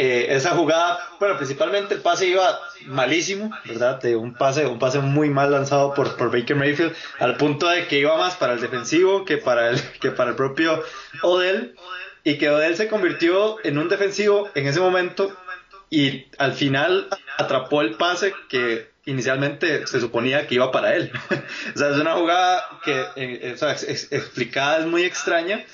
[0.01, 4.01] eh, esa jugada, bueno, principalmente el pase iba malísimo, ¿verdad?
[4.01, 7.85] De un pase, un pase muy mal lanzado por, por Baker Mayfield, al punto de
[7.85, 10.81] que iba más para el defensivo que para el, que para el propio
[11.21, 11.75] Odell,
[12.23, 15.35] y que Odell se convirtió en un defensivo en ese momento
[15.89, 21.11] y al final atrapó el pase que inicialmente se suponía que iba para él.
[21.75, 23.57] o sea, es una jugada que eh,
[24.11, 25.65] explicada es muy extraña,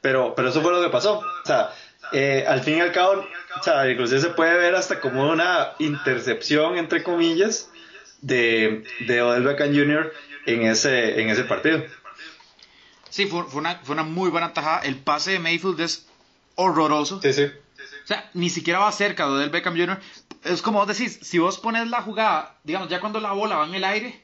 [0.00, 1.18] pero, pero eso fue lo que pasó.
[1.18, 1.72] O sea,
[2.12, 3.26] eh, al fin y al cabo,
[3.58, 7.70] o sea, inclusive se puede ver hasta como una intercepción, entre comillas,
[8.20, 10.12] de, de Odell Beckham Jr.
[10.46, 11.84] en ese, en ese partido.
[13.10, 14.80] Sí, fue, una, fue una muy buena tajada.
[14.80, 16.06] El pase de Mayfield es
[16.56, 17.20] horroroso.
[17.22, 17.44] Sí, sí.
[17.44, 20.00] O sea, ni siquiera va cerca de Odell Beckham Jr.
[20.42, 23.66] Es como vos decís, si vos pones la jugada, digamos, ya cuando la bola va
[23.66, 24.20] en el aire,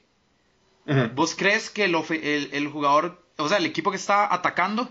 [1.15, 4.91] vos crees que el, el, el jugador, o sea, el equipo que está atacando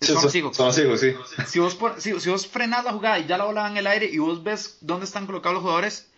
[0.00, 0.56] son, los Seahawks.
[0.56, 1.14] Son los Seahawks, sí.
[1.46, 4.06] Si vos, si, vos frenas la jugada y ya la bola va en el aire
[4.06, 6.10] y vos ves dónde están colocados los jugadores,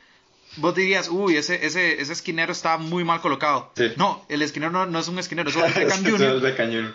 [0.56, 3.72] vos dirías, uy, ese, ese, ese esquinero está muy mal colocado.
[3.96, 6.94] No, el esquinero no, no, es un esquinero, es un Beckham Jr.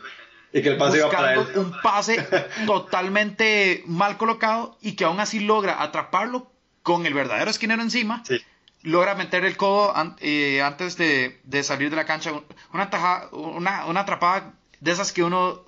[0.54, 1.46] Y que el pase iba para él.
[1.56, 2.26] un pase
[2.66, 6.50] totalmente mal colocado y que aún así logra atraparlo
[6.84, 8.24] con el verdadero esquinero encima.
[8.84, 12.32] Logra meter el codo eh, antes de, de, salir de la cancha.
[12.74, 12.90] Una,
[13.34, 15.67] una, una atrapada de esas que uno,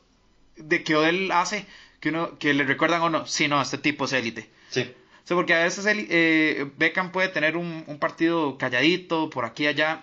[0.59, 1.65] de que él hace,
[1.99, 4.49] que uno, que le recuerdan o no, sí, no, este tipo es élite.
[4.69, 4.93] Sí.
[5.31, 9.67] O porque a veces eh, Beckham puede tener un, un, partido calladito, por aquí y
[9.67, 10.01] allá,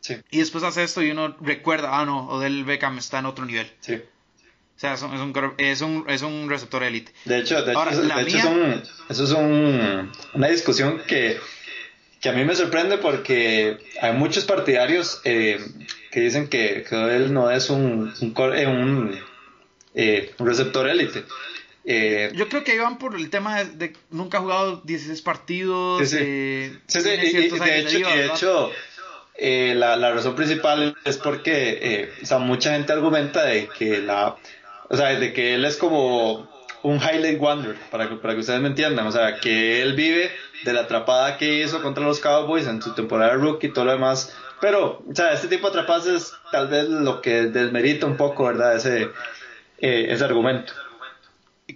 [0.00, 0.16] sí.
[0.30, 3.70] y después hace esto y uno recuerda, ah, no, Odell Beckham está en otro nivel.
[3.80, 3.94] Sí.
[3.94, 7.10] O sea, es un, es un, es un, receptor élite.
[7.24, 11.40] De hecho, de hecho, eso, es, un, eso es un, una discusión que,
[12.20, 15.58] que a mí me sorprende porque hay muchos partidarios eh,
[16.12, 19.20] que dicen que, que él no es un, un, un,
[19.94, 21.24] eh, un receptor élite.
[21.84, 26.00] Eh, Yo creo que iban por el tema de, nunca ha jugado 16 partidos.
[26.00, 26.16] Sí, sí.
[26.20, 27.56] Eh, sí, de hecho,
[28.08, 28.70] de hecho
[29.36, 34.36] eh, la, la, razón principal es porque o sea, mucha gente argumenta de que la
[34.90, 36.48] o sea, de que él es como
[36.82, 40.30] un highlight wonder, para que, para que ustedes me entiendan, o sea, que él vive
[40.64, 43.84] de la atrapada que hizo contra los Cowboys en su temporada de rookie y todo
[43.84, 48.06] lo demás, pero, o sea, este tipo de atrapadas es tal vez lo que desmerita
[48.06, 48.76] un poco, ¿verdad?
[48.76, 49.08] Ese,
[49.78, 50.72] ese argumento.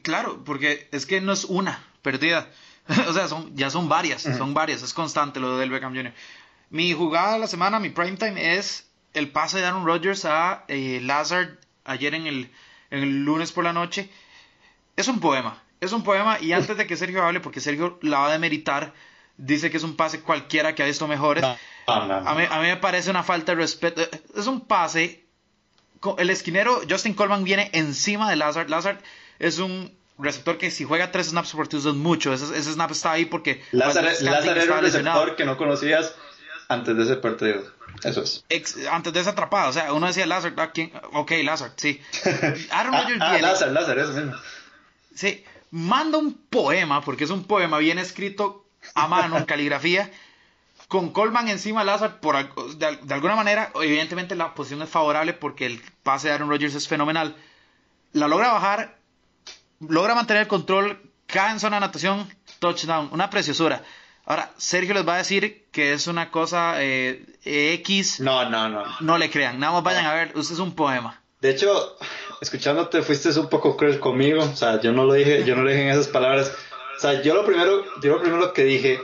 [0.03, 2.49] Claro, porque es que no es una perdida.
[3.09, 6.13] o sea, son, ya son varias, son varias, es constante lo del Beckham Jr.
[6.71, 10.65] Mi jugada de la semana, mi prime time, es el pase de Aaron Rodgers a
[10.69, 12.51] eh, Lazard ayer en el,
[12.91, 14.11] en el lunes por la noche.
[14.97, 18.19] Es un poema, es un poema y antes de que Sergio hable, porque Sergio la
[18.19, 18.95] va a demeritar,
[19.37, 21.45] dice que es un pase cualquiera que ha visto mejores.
[21.87, 24.03] A, mí, a mí me parece una falta de respeto.
[24.37, 25.22] Es un pase.
[26.19, 28.69] El esquinero Justin Coleman viene encima de Lazard.
[28.69, 28.99] Lazard
[29.39, 32.33] es un receptor que si juega tres snaps por es mucho.
[32.33, 33.63] Ese, ese, snap está ahí porque.
[33.73, 36.15] Lázaro, era un receptor que no conocías
[36.69, 37.63] antes de ese partido.
[38.05, 38.45] Eso es.
[38.91, 39.69] antes de esa atrapada.
[39.69, 40.59] O sea, uno decía Lazard.
[40.59, 40.93] ¿a quién?
[41.13, 42.01] Ok, Lazard, sí.
[42.71, 43.47] Aaron Rodgers ah, ah, viene.
[43.47, 44.35] Lazard, Lazard, eso mismo.
[45.15, 45.45] Sí.
[45.71, 50.11] Manda un poema, porque es un poema bien escrito a mano, en caligrafía.
[50.93, 52.37] Con Coleman encima, Lazard, por,
[52.77, 56.75] de, de alguna manera, evidentemente la posición es favorable porque el pase de Aaron Rodgers
[56.75, 57.35] es fenomenal.
[58.13, 58.99] La logra bajar
[59.89, 62.29] logra mantener el control, cae en zona de natación,
[62.59, 63.83] touchdown, una preciosura.
[64.27, 68.21] Ahora, Sergio les va a decir que es una cosa eh, X.
[68.21, 68.85] No, no, no.
[69.01, 71.23] No le crean, nada más vayan a ver, usted es un poema.
[71.41, 71.97] De hecho,
[72.43, 75.71] escuchándote fuiste un poco cruel conmigo, o sea, yo no lo dije, yo no lo
[75.71, 76.53] dije en esas palabras.
[76.99, 79.01] O sea, yo lo primero, yo lo primero que dije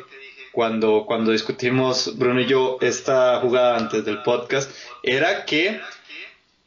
[0.52, 4.70] cuando, cuando discutimos Bruno y yo esta jugada antes del podcast
[5.02, 5.80] era que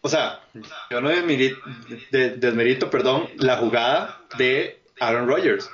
[0.01, 0.41] o sea,
[0.89, 5.69] yo no desmerito, perdón, la jugada de Aaron Rodgers.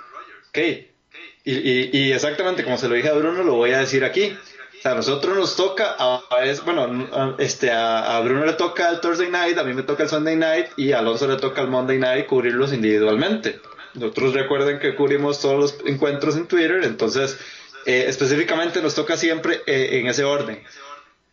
[0.49, 0.57] Ok.
[1.45, 4.37] Y, y, exactamente como se lo dije a Bruno, lo voy a decir aquí.
[4.77, 6.21] O sea, a nosotros nos toca, a,
[6.65, 10.35] bueno, este, a, Bruno le toca el Thursday night, a mí me toca el Sunday
[10.35, 13.61] night y a Alonso le toca el Monday night cubrirlos individualmente.
[13.93, 17.39] Nosotros recuerden que cubrimos todos los encuentros en Twitter, entonces
[17.87, 20.63] eh, específicamente nos toca siempre eh, en ese orden.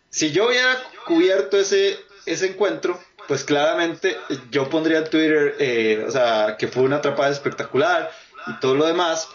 [0.09, 2.99] Si yo hubiera cubierto ese ese encuentro,
[3.29, 4.17] pues claramente
[4.51, 8.11] yo pondría en Twitter, eh, o sea, que fue una atrapada espectacular
[8.47, 9.29] y todo lo demás,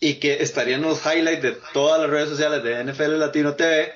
[0.00, 3.94] y que estarían los highlights de todas las redes sociales de NFL Latino TV,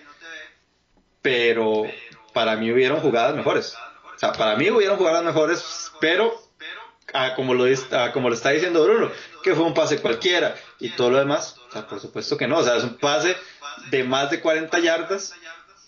[1.22, 1.84] pero
[2.32, 3.74] para mí hubieron jugadas mejores.
[4.14, 6.40] O sea, para mí hubieron jugadas mejores, pero
[7.12, 9.10] ah, como, lo, ah, como lo está diciendo Bruno,
[9.42, 12.58] que fue un pase cualquiera y todo lo demás, o sea, por supuesto que no,
[12.58, 13.36] o sea, es un pase
[13.90, 15.32] de más de 40 yardas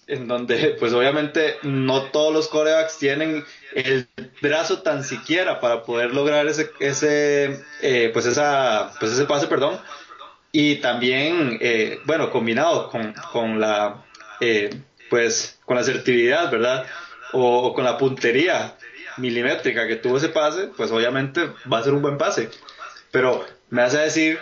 [0.07, 4.09] en donde pues obviamente no todos los corebacks tienen el
[4.41, 9.81] brazo tan siquiera para poder lograr ese, ese eh, pues esa pues ese pase perdón.
[10.53, 14.05] Y también eh, bueno combinado con, con la
[14.41, 14.71] eh,
[15.11, 16.87] pues con la asertividad verdad
[17.33, 18.77] o, con la puntería
[19.17, 22.51] milimétrica que tuvo ese pase pues obviamente va a ser un buen pase.
[23.11, 24.39] Pero me hace decir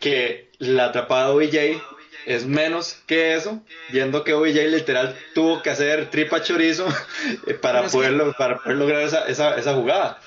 [0.00, 1.82] que la atrapada de OBJ
[2.24, 3.60] es menos que eso,
[3.90, 6.86] viendo que OBJ literal tuvo que hacer tripa chorizo
[7.46, 10.20] eh, para, poder, para poder lograr esa, esa, esa, jugada.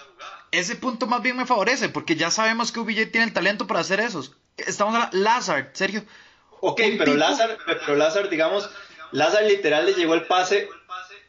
[0.51, 3.79] Ese punto más bien me favorece, porque ya sabemos que OBJ tiene el talento para
[3.79, 4.23] hacer eso.
[4.57, 6.03] Estamos a Lazard, Sergio.
[6.59, 8.69] Ok, pero Lazard, pero Lazard, digamos,
[9.11, 10.67] Lazard literal le llegó el pase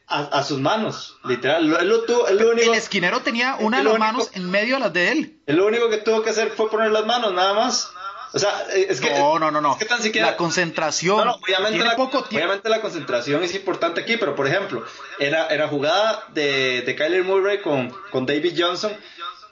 [0.07, 1.65] a, sus manos, literal.
[1.79, 5.39] el esquinero tenía una de las manos en medio de las de él.
[5.45, 7.91] El único que tuvo que hacer fue poner las manos, nada más.
[8.37, 9.17] O sea, eh, es que.
[9.17, 9.77] No, no, no, no.
[9.87, 10.27] tan siquiera...
[10.27, 11.25] La concentración.
[11.25, 14.85] No, obviamente, la, poco obviamente la concentración es importante aquí, pero por ejemplo,
[15.17, 18.95] era, era jugada de, de Kyler Murray con, con David Johnson.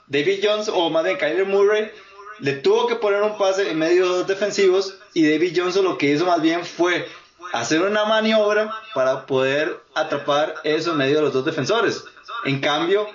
[0.06, 1.90] David Johnson, o más bien Kyler Murray,
[2.38, 5.98] le tuvo que poner un pase en medio de dos defensivos y David Johnson lo
[5.98, 7.08] que hizo más bien fue
[7.52, 12.04] hacer una maniobra para poder atrapar eso en medio de los dos defensores.
[12.44, 13.08] En cambio,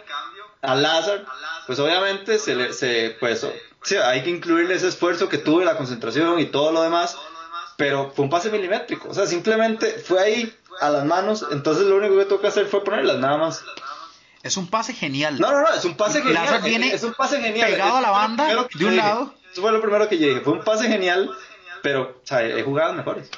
[0.61, 1.25] a Lazar,
[1.65, 3.45] pues obviamente se le, se, pues,
[4.03, 7.17] hay que incluirle ese esfuerzo que tuvo, la concentración y todo lo demás,
[7.77, 11.97] pero fue un pase milimétrico, o sea, simplemente fue ahí a las manos, entonces lo
[11.97, 13.63] único que tuvo que hacer fue ponerlas nada más.
[14.43, 15.39] Es un pase genial.
[15.39, 16.61] No, no, no, es un pase genial.
[16.63, 17.69] Viene es un pase genial.
[17.69, 19.35] Pegado a la banda de un lado.
[19.51, 20.41] Eso fue lo primero que yo dije.
[20.41, 21.29] Fue un pase genial,
[21.83, 23.29] pero o sea, he jugado mejores.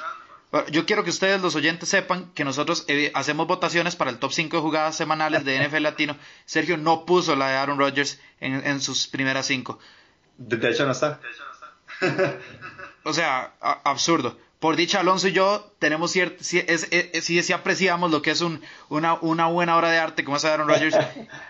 [0.70, 4.32] Yo quiero que ustedes, los oyentes, sepan que nosotros eh, hacemos votaciones para el top
[4.32, 6.16] 5 de jugadas semanales de NFL Latino.
[6.46, 9.78] Sergio no puso la de Aaron Rodgers en, en sus primeras 5.
[10.38, 11.20] De hecho, no está.
[13.04, 14.38] o sea, absurdo.
[14.58, 16.64] Por dicha, Alonso y yo tenemos cierto, sí,
[17.20, 20.68] sí, apreciamos lo que es un, una, una, buena obra de arte como de Aaron
[20.68, 20.96] Rodgers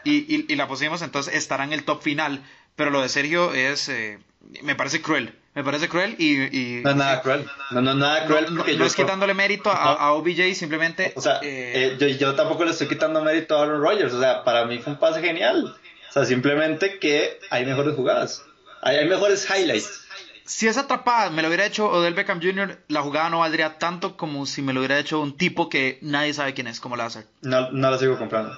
[0.05, 2.43] y, y, la pusimos, entonces estará en el top final.
[2.74, 4.18] Pero lo de Sergio es, eh,
[4.62, 6.80] me parece cruel me parece cruel y...
[6.82, 7.47] no, nada cruel.
[7.70, 8.53] No, no, nada cruel.
[8.53, 11.12] No, no es quitándole mérito a, OBJ, simplemente...
[11.14, 14.12] O sea, eh, eh, yo, tampoco le estoy quitando mérito a Aaron Rodgers.
[14.12, 15.76] O sea, para mí fue un pase genial.
[16.09, 18.45] O sea, simplemente que hay mejores jugadas.
[18.85, 20.03] Hay, mejores highlights.
[20.45, 24.18] Si esa atrapada me lo hubiera hecho Odell Beckham Jr., la jugada no valdría tanto
[24.18, 27.24] como si me lo hubiera hecho un tipo que nadie sabe quién es, como Lazar.
[27.41, 28.53] No, no la sigo comprando.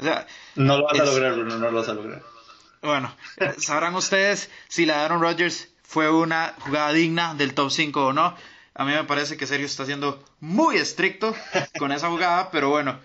[0.00, 2.22] O sea, no lo vas a lograr, Bruno, no lo vas a lograr.
[2.82, 3.14] Bueno,
[3.58, 8.12] sabrán ustedes si la de Aaron Rodgers fue una jugada digna del top 5 o
[8.12, 8.36] no.
[8.74, 11.32] A mí me parece que Sergio está siendo muy estricto
[11.78, 12.98] con esa jugada, pero bueno,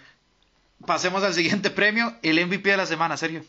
[0.87, 3.43] pasemos al siguiente premio, el MVP de la semana, Sergio.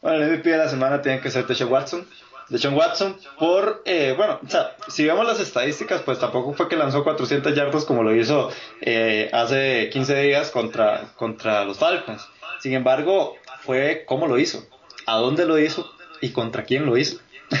[0.00, 2.06] Bueno, el MVP de la semana tiene que ser Deshaun Watson.
[2.48, 6.76] Deshaun Watson por, eh, bueno, o sea, si vemos las estadísticas, pues tampoco fue que
[6.76, 12.26] lanzó 400 yardas como lo hizo eh, hace 15 días contra, contra los Falcons.
[12.60, 14.66] Sin embargo, fue cómo lo hizo,
[15.06, 15.90] a dónde lo hizo
[16.20, 17.18] y contra quién lo hizo.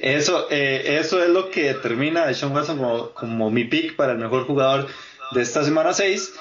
[0.00, 4.12] Eso, eh, eso es lo que determina a Sean Watson como, como, mi pick para
[4.12, 4.88] el mejor jugador
[5.32, 6.32] de esta semana 6,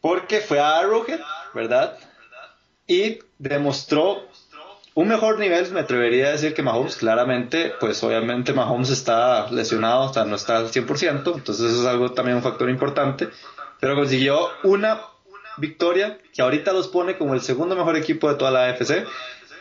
[0.00, 1.20] porque fue a Arrowhead,
[1.52, 1.98] ¿verdad?
[2.86, 4.22] Y demostró
[4.94, 10.10] un mejor nivel, me atrevería a decir que Mahomes, claramente, pues obviamente Mahomes está lesionado,
[10.10, 13.28] o no está al 100%, entonces eso es algo también un factor importante,
[13.80, 15.00] pero consiguió una
[15.56, 19.06] victoria que ahorita los pone como el segundo mejor equipo de toda la AFC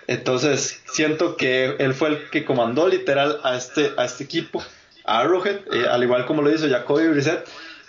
[0.08, 4.64] entonces, siento que él fue el que comandó literal a este, a este equipo,
[5.06, 7.48] a Arrowhead, eh, al igual como lo hizo Jacoby Brissett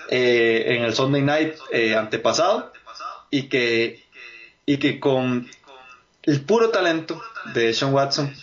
[0.08, 2.72] eh, en el Sunday Night eh, antepasado,
[3.30, 4.04] y que,
[4.66, 5.48] y que con
[6.22, 7.22] el puro talento
[7.54, 8.34] de Sean Watson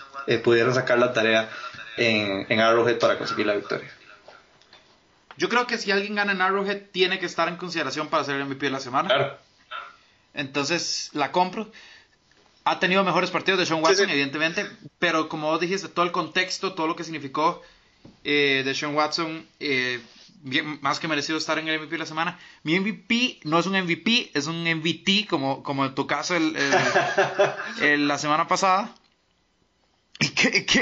[0.44, 1.50] pudieron sacar la tarea
[1.98, 3.90] en, en Arrowhead para conseguir la victoria.
[5.38, 8.36] Yo creo que si alguien gana en Arrowhead, tiene que estar en consideración para ser
[8.36, 9.08] el MVP de la semana.
[9.08, 9.38] Claro.
[10.34, 11.72] Entonces, la compro
[12.66, 14.70] ha tenido mejores partidos de Sean Watson, evidentemente,
[15.00, 17.64] pero como vos dijiste, todo el contexto, todo lo que significó
[18.24, 20.00] eh, de Sean Watson, eh,
[20.82, 22.40] más que merecido estar en el MVP de la semana.
[22.64, 26.54] Mi MVP no es un MVP, es un MVP, como, como en tu caso el,
[28.08, 28.94] la semana pasada.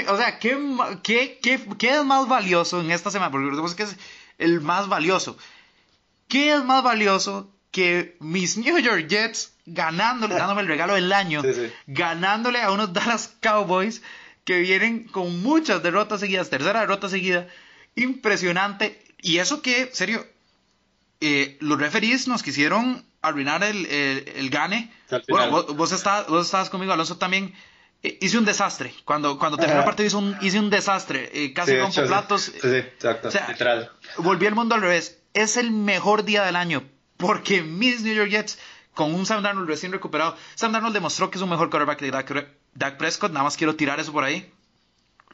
[0.08, 0.58] o sea, ¿qué,
[1.02, 1.38] qué,
[1.78, 3.30] qué, es más valioso en esta semana?
[3.30, 3.96] Porque recordemos que es
[4.38, 5.36] el más valioso.
[6.28, 11.42] ¿Qué es más valioso que mis New York Jets ganándole, dándome el regalo del año,
[11.86, 14.02] ganándole a unos Dallas Cowboys
[14.44, 17.48] que vienen con muchas derrotas seguidas, tercera derrota seguida,
[17.96, 19.07] impresionante.
[19.20, 20.26] Y eso que, serio,
[21.20, 24.92] eh, los referees nos quisieron arruinar el, el, gane.
[25.28, 27.54] Bueno, vos, vos, estabas, conmigo, Alonso también.
[28.02, 28.94] Eh, hice un desastre.
[29.04, 31.30] Cuando, cuando terminó el partido hice un, hice un desastre.
[31.32, 32.42] Eh, casi rompo platos.
[32.42, 33.30] Sí, sí, exacto.
[33.48, 33.90] literal.
[34.18, 35.18] Volví al mundo al revés.
[35.34, 36.84] Es el mejor día del año.
[37.16, 38.58] Porque mis New York Jets
[38.94, 40.36] con un Sam Darnold recién recuperado.
[40.56, 44.00] Sam Darnold demostró que es un mejor quarterback de Dak, Prescott, nada más quiero tirar
[44.00, 44.52] eso por ahí.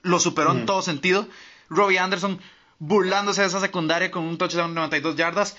[0.02, 1.26] Lo superó en todo sentido.
[1.70, 2.40] Robbie Anderson
[2.86, 5.56] burlándose de esa secundaria con un touchdown de 92 yardas.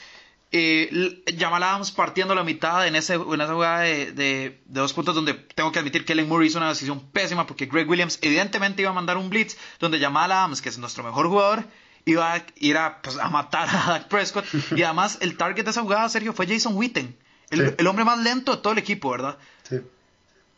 [0.51, 5.33] Eh, Jamal Adams partiendo la mitad en, ese, en esa jugada de, dos puntos donde
[5.33, 8.91] tengo que admitir que Ellen Murray hizo una decisión pésima porque Greg Williams evidentemente iba
[8.91, 11.65] a mandar un blitz donde Jamal Adams, que es nuestro mejor jugador,
[12.05, 14.45] iba a ir a, pues, a matar a Dak Prescott.
[14.75, 17.17] y además el target de esa jugada, Sergio, fue Jason Witten.
[17.49, 19.37] El, hombre más lento de todo el equipo, ¿verdad?
[19.67, 19.77] Sí.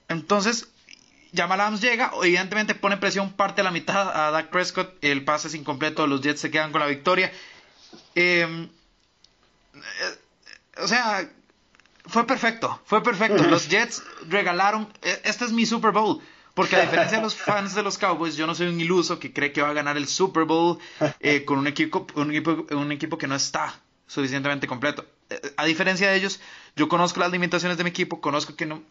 [0.09, 0.67] Entonces,
[1.33, 5.47] Jamal Adams llega, evidentemente pone presión, parte a la mitad a Dak Prescott, el pase
[5.47, 7.31] es incompleto, los Jets se quedan con la victoria.
[8.15, 8.65] Em,
[9.73, 11.29] eh, o sea,
[12.05, 13.43] fue perfecto, fue perfecto.
[13.43, 16.21] Los Jets regalaron, e, este es mi Super Bowl.
[16.53, 19.31] Porque a diferencia de los fans de los Cowboys, yo no soy un iluso que
[19.31, 20.79] cree que va a ganar el Super Bowl
[21.19, 25.05] eh, con un equipo, un equipo, un equipo que no está suficientemente completo.
[25.29, 26.39] Eh, a diferencia de ellos,
[26.75, 28.81] yo conozco las limitaciones de mi equipo, conozco que no,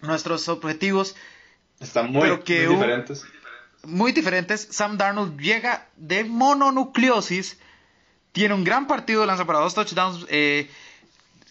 [0.00, 1.16] nuestros objetivos
[1.80, 3.24] están muy, diferentes.
[3.84, 4.68] muy diferentes.
[4.70, 7.58] Sam Darnold llega de mononucleosis,
[8.32, 10.70] tiene un gran partido, lanza para dos touchdowns, eh,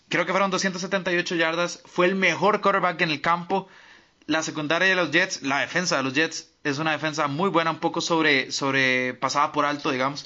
[0.09, 3.67] creo que fueron 278 yardas, fue el mejor quarterback en el campo.
[4.27, 7.71] La secundaria de los Jets, la defensa de los Jets es una defensa muy buena,
[7.71, 10.23] un poco sobre, sobre pasada por alto, digamos.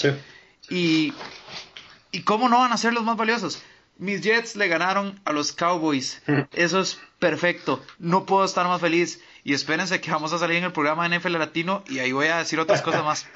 [0.70, 1.14] Y,
[2.12, 3.62] y cómo no van a ser los más valiosos.
[3.98, 6.22] Mis Jets le ganaron a los Cowboys.
[6.54, 7.82] Eso es perfecto.
[8.00, 9.22] No puedo estar más feliz.
[9.44, 12.28] Y espérense que vamos a salir en el programa de NFL Latino y ahí voy
[12.28, 13.28] a decir otras cosas más.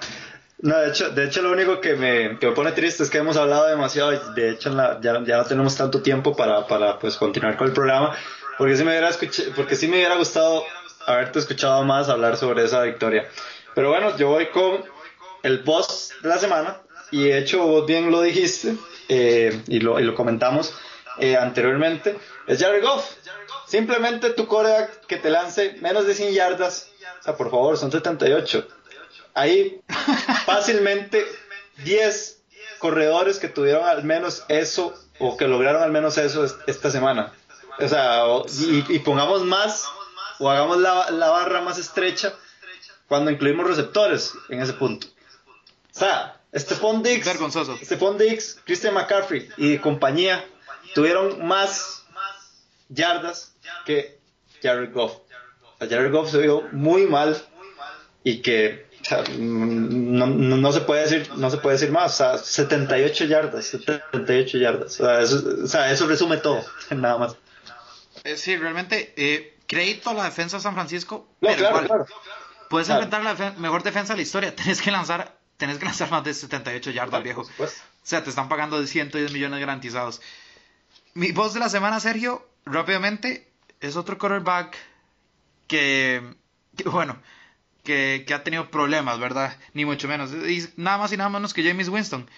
[0.62, 3.20] No, de hecho, de hecho lo único que me, que me pone triste es que
[3.20, 7.16] hemos hablado demasiado y de hecho ya, ya, no tenemos tanto tiempo para, para pues,
[7.16, 8.14] continuar con el programa
[8.58, 9.10] porque sí, me hubiera
[9.56, 10.66] porque sí me hubiera gustado
[11.06, 13.26] haberte escuchado más hablar sobre esa victoria.
[13.74, 14.84] Pero bueno, yo voy con
[15.44, 18.76] el boss de la semana y de hecho vos bien lo dijiste
[19.10, 20.74] eh, y, lo, comentamos
[21.18, 23.16] eh, anteriormente, es Jared Goff.
[23.68, 26.90] Simplemente tu coreback que te lance menos de 100 yardas,
[27.20, 28.68] o sea, por favor, son 78
[29.34, 29.82] hay
[30.46, 31.26] fácilmente
[31.84, 32.42] 10
[32.80, 37.34] corredores que tuvieron al menos eso o que lograron al menos eso esta semana.
[37.80, 38.24] O sea,
[38.90, 39.86] y, pongamos más
[40.40, 42.34] o hagamos la, la, barra más estrecha
[43.08, 45.08] cuando incluimos receptores en ese punto.
[45.08, 47.28] O sea, Stephon Diggs,
[47.84, 50.44] Stephon Diggs, Christian McCaffrey y compañía
[50.96, 52.04] tuvieron más
[52.90, 53.54] yardas
[53.86, 54.20] que
[54.62, 55.20] Jared Goff.
[55.80, 57.42] O Jared Goff se vio muy mal
[58.24, 58.90] y que
[59.38, 62.14] no, no, se puede decir, no se puede decir más.
[62.14, 65.00] O sea, 78 yardas, 78 yardas.
[65.00, 67.36] O sea, eso, resume todo, nada más.
[68.24, 71.28] Eh, sí, realmente, eh, crédito a la defensa de San Francisco.
[71.40, 72.06] pero igual,
[72.70, 74.56] Puedes enfrentar la mejor defensa de la historia.
[74.56, 77.42] Tenés que lanzar, tenés que lanzar más de 78 yardas, viejo.
[77.42, 77.68] O
[78.02, 80.22] sea, te están pagando de 110 millones garantizados.
[81.14, 83.48] Mi voz de la semana, Sergio, rápidamente,
[83.82, 84.76] es otro quarterback
[85.68, 86.24] que
[86.86, 87.22] bueno,
[87.84, 89.58] que, ha tenido problemas, ¿verdad?
[89.74, 90.32] Ni mucho menos.
[90.32, 92.30] Y nada más y nada menos que James Winston.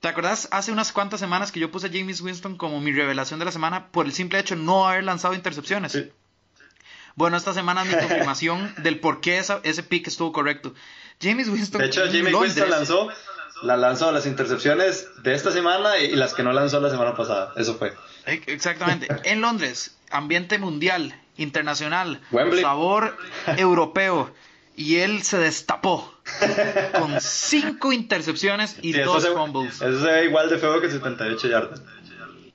[0.00, 3.38] ¿Te acuerdas hace unas cuantas semanas que yo puse a James Winston como mi revelación
[3.38, 5.92] de la semana por el simple hecho de no haber lanzado intercepciones?
[5.92, 6.10] Sí.
[7.16, 10.74] Bueno, esta semana es mi confirmación del por qué ese pick estuvo correcto.
[11.20, 11.80] James Winston.
[11.80, 13.08] De hecho, James Winston lanzó,
[13.62, 17.52] la lanzó las intercepciones de esta semana y las que no lanzó la semana pasada.
[17.56, 17.92] Eso fue.
[18.26, 19.08] Exactamente.
[19.24, 22.20] en Londres, ambiente mundial, internacional,
[22.60, 23.16] sabor
[23.56, 24.32] europeo
[24.76, 26.14] y él se destapó
[26.98, 29.82] con cinco intercepciones y dos fumbles.
[29.82, 31.82] Eso se ve igual de feo que 78 yardas.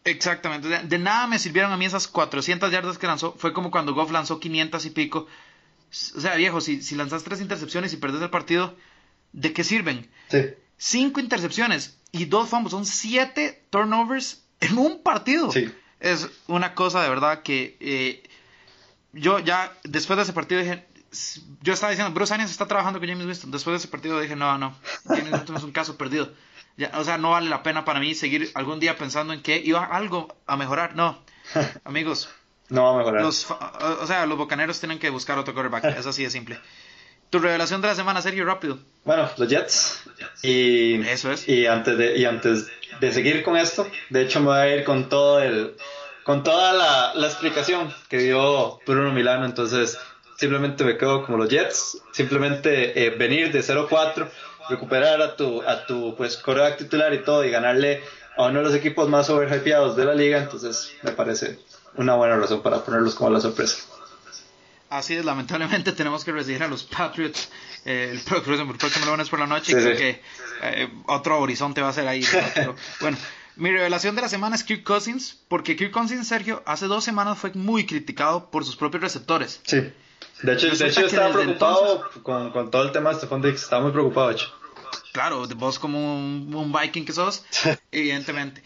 [0.05, 0.67] Exactamente.
[0.67, 3.35] De, nada me sirvieron a mí esas 400 yardas que lanzó.
[3.37, 5.27] Fue como cuando Goff lanzó 500 y pico.
[6.15, 8.75] O sea, viejo, si, si lanzas tres intercepciones y perdes el partido,
[9.31, 10.09] ¿de qué sirven?
[10.29, 10.39] Sí.
[10.77, 12.71] Cinco intercepciones y dos fumbles.
[12.71, 15.51] Son siete turnovers en un partido.
[15.51, 15.71] Sí.
[15.99, 18.23] Es una cosa de verdad que eh,
[19.13, 20.85] yo ya después de ese partido dije,
[21.61, 23.51] yo estaba diciendo, Bruce Arians está trabajando con James Winston.
[23.51, 24.75] Después de ese partido dije, no, no,
[25.05, 26.33] James Winston es un caso perdido.
[26.93, 29.83] o sea, no vale la pena para mí seguir algún día pensando en que iba
[29.85, 30.95] algo a mejorar.
[30.95, 31.23] No,
[31.85, 32.29] amigos.
[32.69, 33.23] No va a mejorar.
[33.23, 33.31] o
[34.07, 35.83] sea, los bocaneros tienen que buscar otro quarterback.
[35.97, 36.59] Es así de simple.
[37.29, 38.77] Tu revelación de la semana, Sergio, rápido.
[39.03, 40.03] Bueno, los Jets.
[40.43, 41.47] Y, Eso es.
[41.49, 42.67] Y antes, de, y antes
[42.99, 45.75] de seguir con esto, de hecho me voy a ir con todo el
[46.23, 49.45] con toda la, la explicación que dio Bruno Milano.
[49.45, 49.97] Entonces,
[50.37, 54.27] simplemente me quedo como los Jets, simplemente eh, venir de 0-4,
[54.69, 58.03] recuperar a tu, a tu pues, coreback titular y todo y ganarle
[58.37, 61.59] a uno de los equipos más overhypeados de la liga, entonces me parece
[61.97, 63.77] una buena razón para ponerlos como la sorpresa.
[64.89, 67.49] Así es, lamentablemente tenemos que recibir a los Patriots
[67.85, 68.73] eh, el, próximo,
[69.05, 70.21] lunes por la noche y creo que
[70.61, 72.25] eh, otro horizonte va a ser ahí.
[73.01, 73.17] bueno,
[73.57, 77.37] mi revelación de la semana es Kirk Cousins, porque Kirk Cousins, Sergio, hace dos semanas
[77.37, 79.61] fue muy criticado por sus propios receptores.
[79.63, 79.91] Sí.
[80.41, 83.83] De hecho, de hecho estaba preocupado con, con, todo el tema de Stephon Diggs, estaba
[83.83, 84.53] muy preocupado, de hecho.
[85.13, 87.45] Claro, vos como un, Viking que sos,
[87.91, 88.61] evidentemente.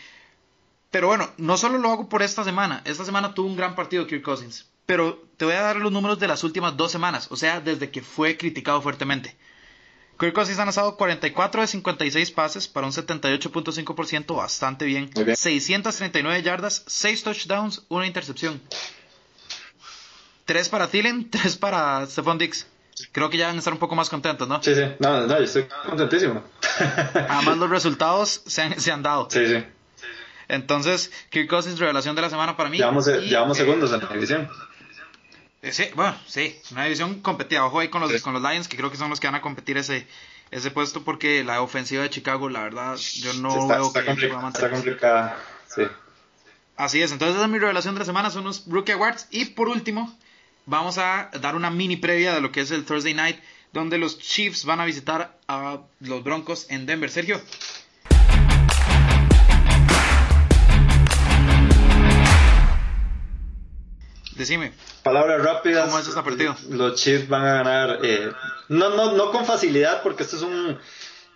[0.91, 2.81] Pero bueno, no solo lo hago por esta semana.
[2.85, 4.65] Esta semana tuvo un gran partido Kirk Cousins.
[4.85, 7.91] Pero te voy a dar los números de las últimas dos semanas, o sea, desde
[7.91, 9.37] que fue criticado fuertemente.
[10.19, 15.09] Kirk Cousins ha lanzado 44 de 56 pases para un 78.5%, bastante bien.
[15.13, 18.59] 639 yardas, 6 touchdowns, una intercepción.
[20.45, 22.65] Tres para Thielen, tres para Stephon Dix.
[23.11, 24.61] Creo que ya van a estar un poco más contentos, ¿no?
[24.61, 24.81] Sí, sí.
[24.97, 26.43] No, no, yo estoy contentísimo.
[27.13, 29.29] Además, los resultados se han, dado.
[29.29, 29.63] Sí, sí.
[30.49, 32.77] Entonces, Kirk Cousins, revelación de la semana para mí.
[32.77, 34.49] Llevamos, eh, llevamos eh, segundos en la división.
[35.61, 36.59] Eh, sí, bueno, sí.
[36.71, 37.65] Una división competida.
[37.65, 39.41] Ojo ahí con los, con los Lions, que creo que son los que van a
[39.41, 40.07] competir ese,
[40.51, 44.53] ese puesto, porque la ofensiva de Chicago, la verdad, yo no veo que pueda mantener.
[44.53, 45.37] Está complicada,
[45.67, 45.83] sí.
[46.75, 47.11] Así es.
[47.11, 48.31] Entonces, esa es mi revelación de la semana.
[48.31, 49.27] Son los Rookie Awards.
[49.29, 50.17] Y por último
[50.65, 53.37] vamos a dar una mini previa de lo que es el Thursday Night
[53.71, 57.09] donde los Chiefs van a visitar a los Broncos en Denver.
[57.09, 57.39] Sergio.
[64.39, 64.71] Decime.
[65.03, 65.87] Palabras rápidas.
[65.87, 66.55] ¿Cómo es este partido?
[66.69, 67.99] Los Chiefs van a ganar.
[68.03, 68.31] Eh,
[68.69, 70.79] no, no, no con facilidad, porque esto es un.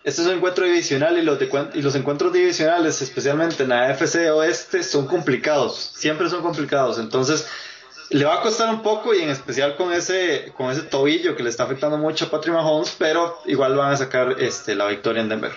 [0.06, 1.38] Este es un encuentro divisional y los,
[1.74, 5.92] y los encuentros divisionales, especialmente en la AFC Oeste, son complicados.
[5.96, 6.98] Siempre son complicados.
[6.98, 7.46] Entonces,
[8.10, 11.44] le va a costar un poco y en especial con ese, con ese tobillo que
[11.44, 15.22] le está afectando mucho a Patrick Mahomes, pero igual van a sacar este, la victoria
[15.22, 15.52] en Denver.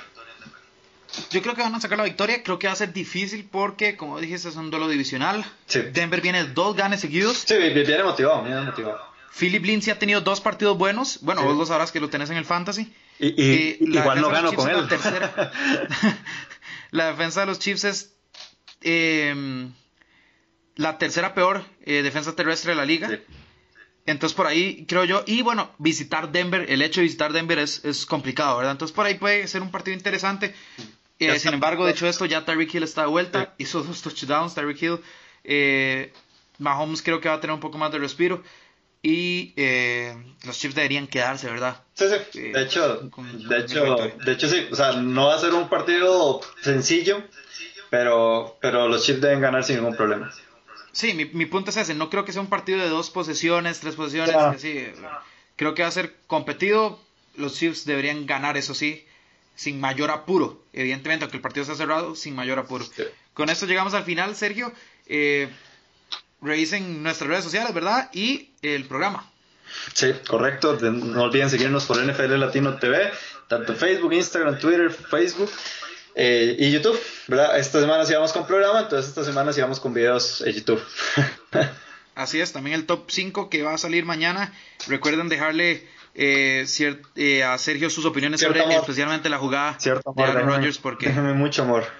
[1.36, 2.42] Yo creo que van a sacar la victoria.
[2.42, 5.44] Creo que va a ser difícil porque, como dijiste, es un duelo divisional.
[5.92, 7.44] Denver viene dos ganes seguidos.
[7.46, 8.98] Sí, viene motivado, viene motivado.
[9.38, 11.18] Philip Lindsay ha tenido dos partidos buenos.
[11.20, 12.90] Bueno, vos lo sabrás que lo tenés en el fantasy.
[13.18, 14.88] Y, eh, igual no gano con él.
[16.90, 18.16] La defensa de los Chiefs es
[18.80, 19.74] em,
[20.76, 23.10] la tercera peor eh, defensa terrestre de la liga.
[24.06, 27.84] Entonces por ahí creo yo, y bueno, visitar Denver, el hecho de visitar Denver es,
[27.84, 28.72] es complicado, ¿verdad?
[28.72, 30.54] Entonces por ahí puede ser un partido interesante.
[31.18, 34.54] Eh, sin embargo, de hecho esto, ya Tyreek Hill está de vuelta, hizo dos touchdowns,
[34.54, 35.00] Tyreek Hill.
[35.44, 36.12] Eh,
[36.58, 38.42] Mahomes creo que va a tener un poco más de respiro.
[39.02, 41.80] Y eh, los Chiefs deberían quedarse, ¿verdad?
[41.94, 42.40] Sí, sí.
[42.40, 44.66] de hecho, de, hecho de hecho, sí.
[44.70, 47.22] O sea, no va a ser un partido sencillo,
[47.88, 50.32] pero, pero los Chiefs deben ganar sin ningún problema.
[50.90, 51.94] Sí, mi, mi punto es ese.
[51.94, 54.34] No creo que sea un partido de dos posesiones, tres posesiones.
[55.54, 56.98] Creo que va a ser competido.
[57.36, 59.06] Los Chiefs deberían ganar, eso sí
[59.56, 60.62] sin mayor apuro.
[60.72, 62.84] Evidentemente, aunque el partido está cerrado, sin mayor apuro.
[63.34, 64.72] Con esto llegamos al final, Sergio.
[65.06, 65.48] Eh,
[66.40, 68.10] revisen nuestras redes sociales, ¿verdad?
[68.12, 69.28] Y el programa.
[69.92, 70.78] Sí, correcto.
[70.80, 73.10] No olviden seguirnos por NFL Latino TV,
[73.48, 75.50] tanto Facebook, Instagram, Twitter, Facebook
[76.14, 77.58] eh, y YouTube, ¿verdad?
[77.58, 80.82] Esta semana sí vamos con programa, entonces esta semana sí vamos con videos en YouTube.
[82.14, 84.52] Así es, también el top 5 que va a salir mañana.
[84.86, 85.86] Recuerden dejarle
[86.18, 86.66] eh,
[87.16, 91.84] eh, a Sergio sus opiniones sobre especialmente la jugada de Aaron Rodgers porque mucho amor.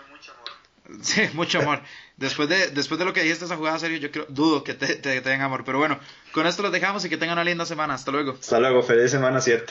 [1.03, 1.81] Sí, mucho amor.
[2.17, 4.95] Después de, después de lo que dijiste esa jugada, Sergio, yo creo, dudo que te,
[4.95, 5.65] te, tengan amor.
[5.65, 5.99] Pero bueno,
[6.33, 7.95] con esto los dejamos y que tengan una linda semana.
[7.95, 8.37] Hasta luego.
[8.41, 9.65] Hasta luego, feliz semana 7.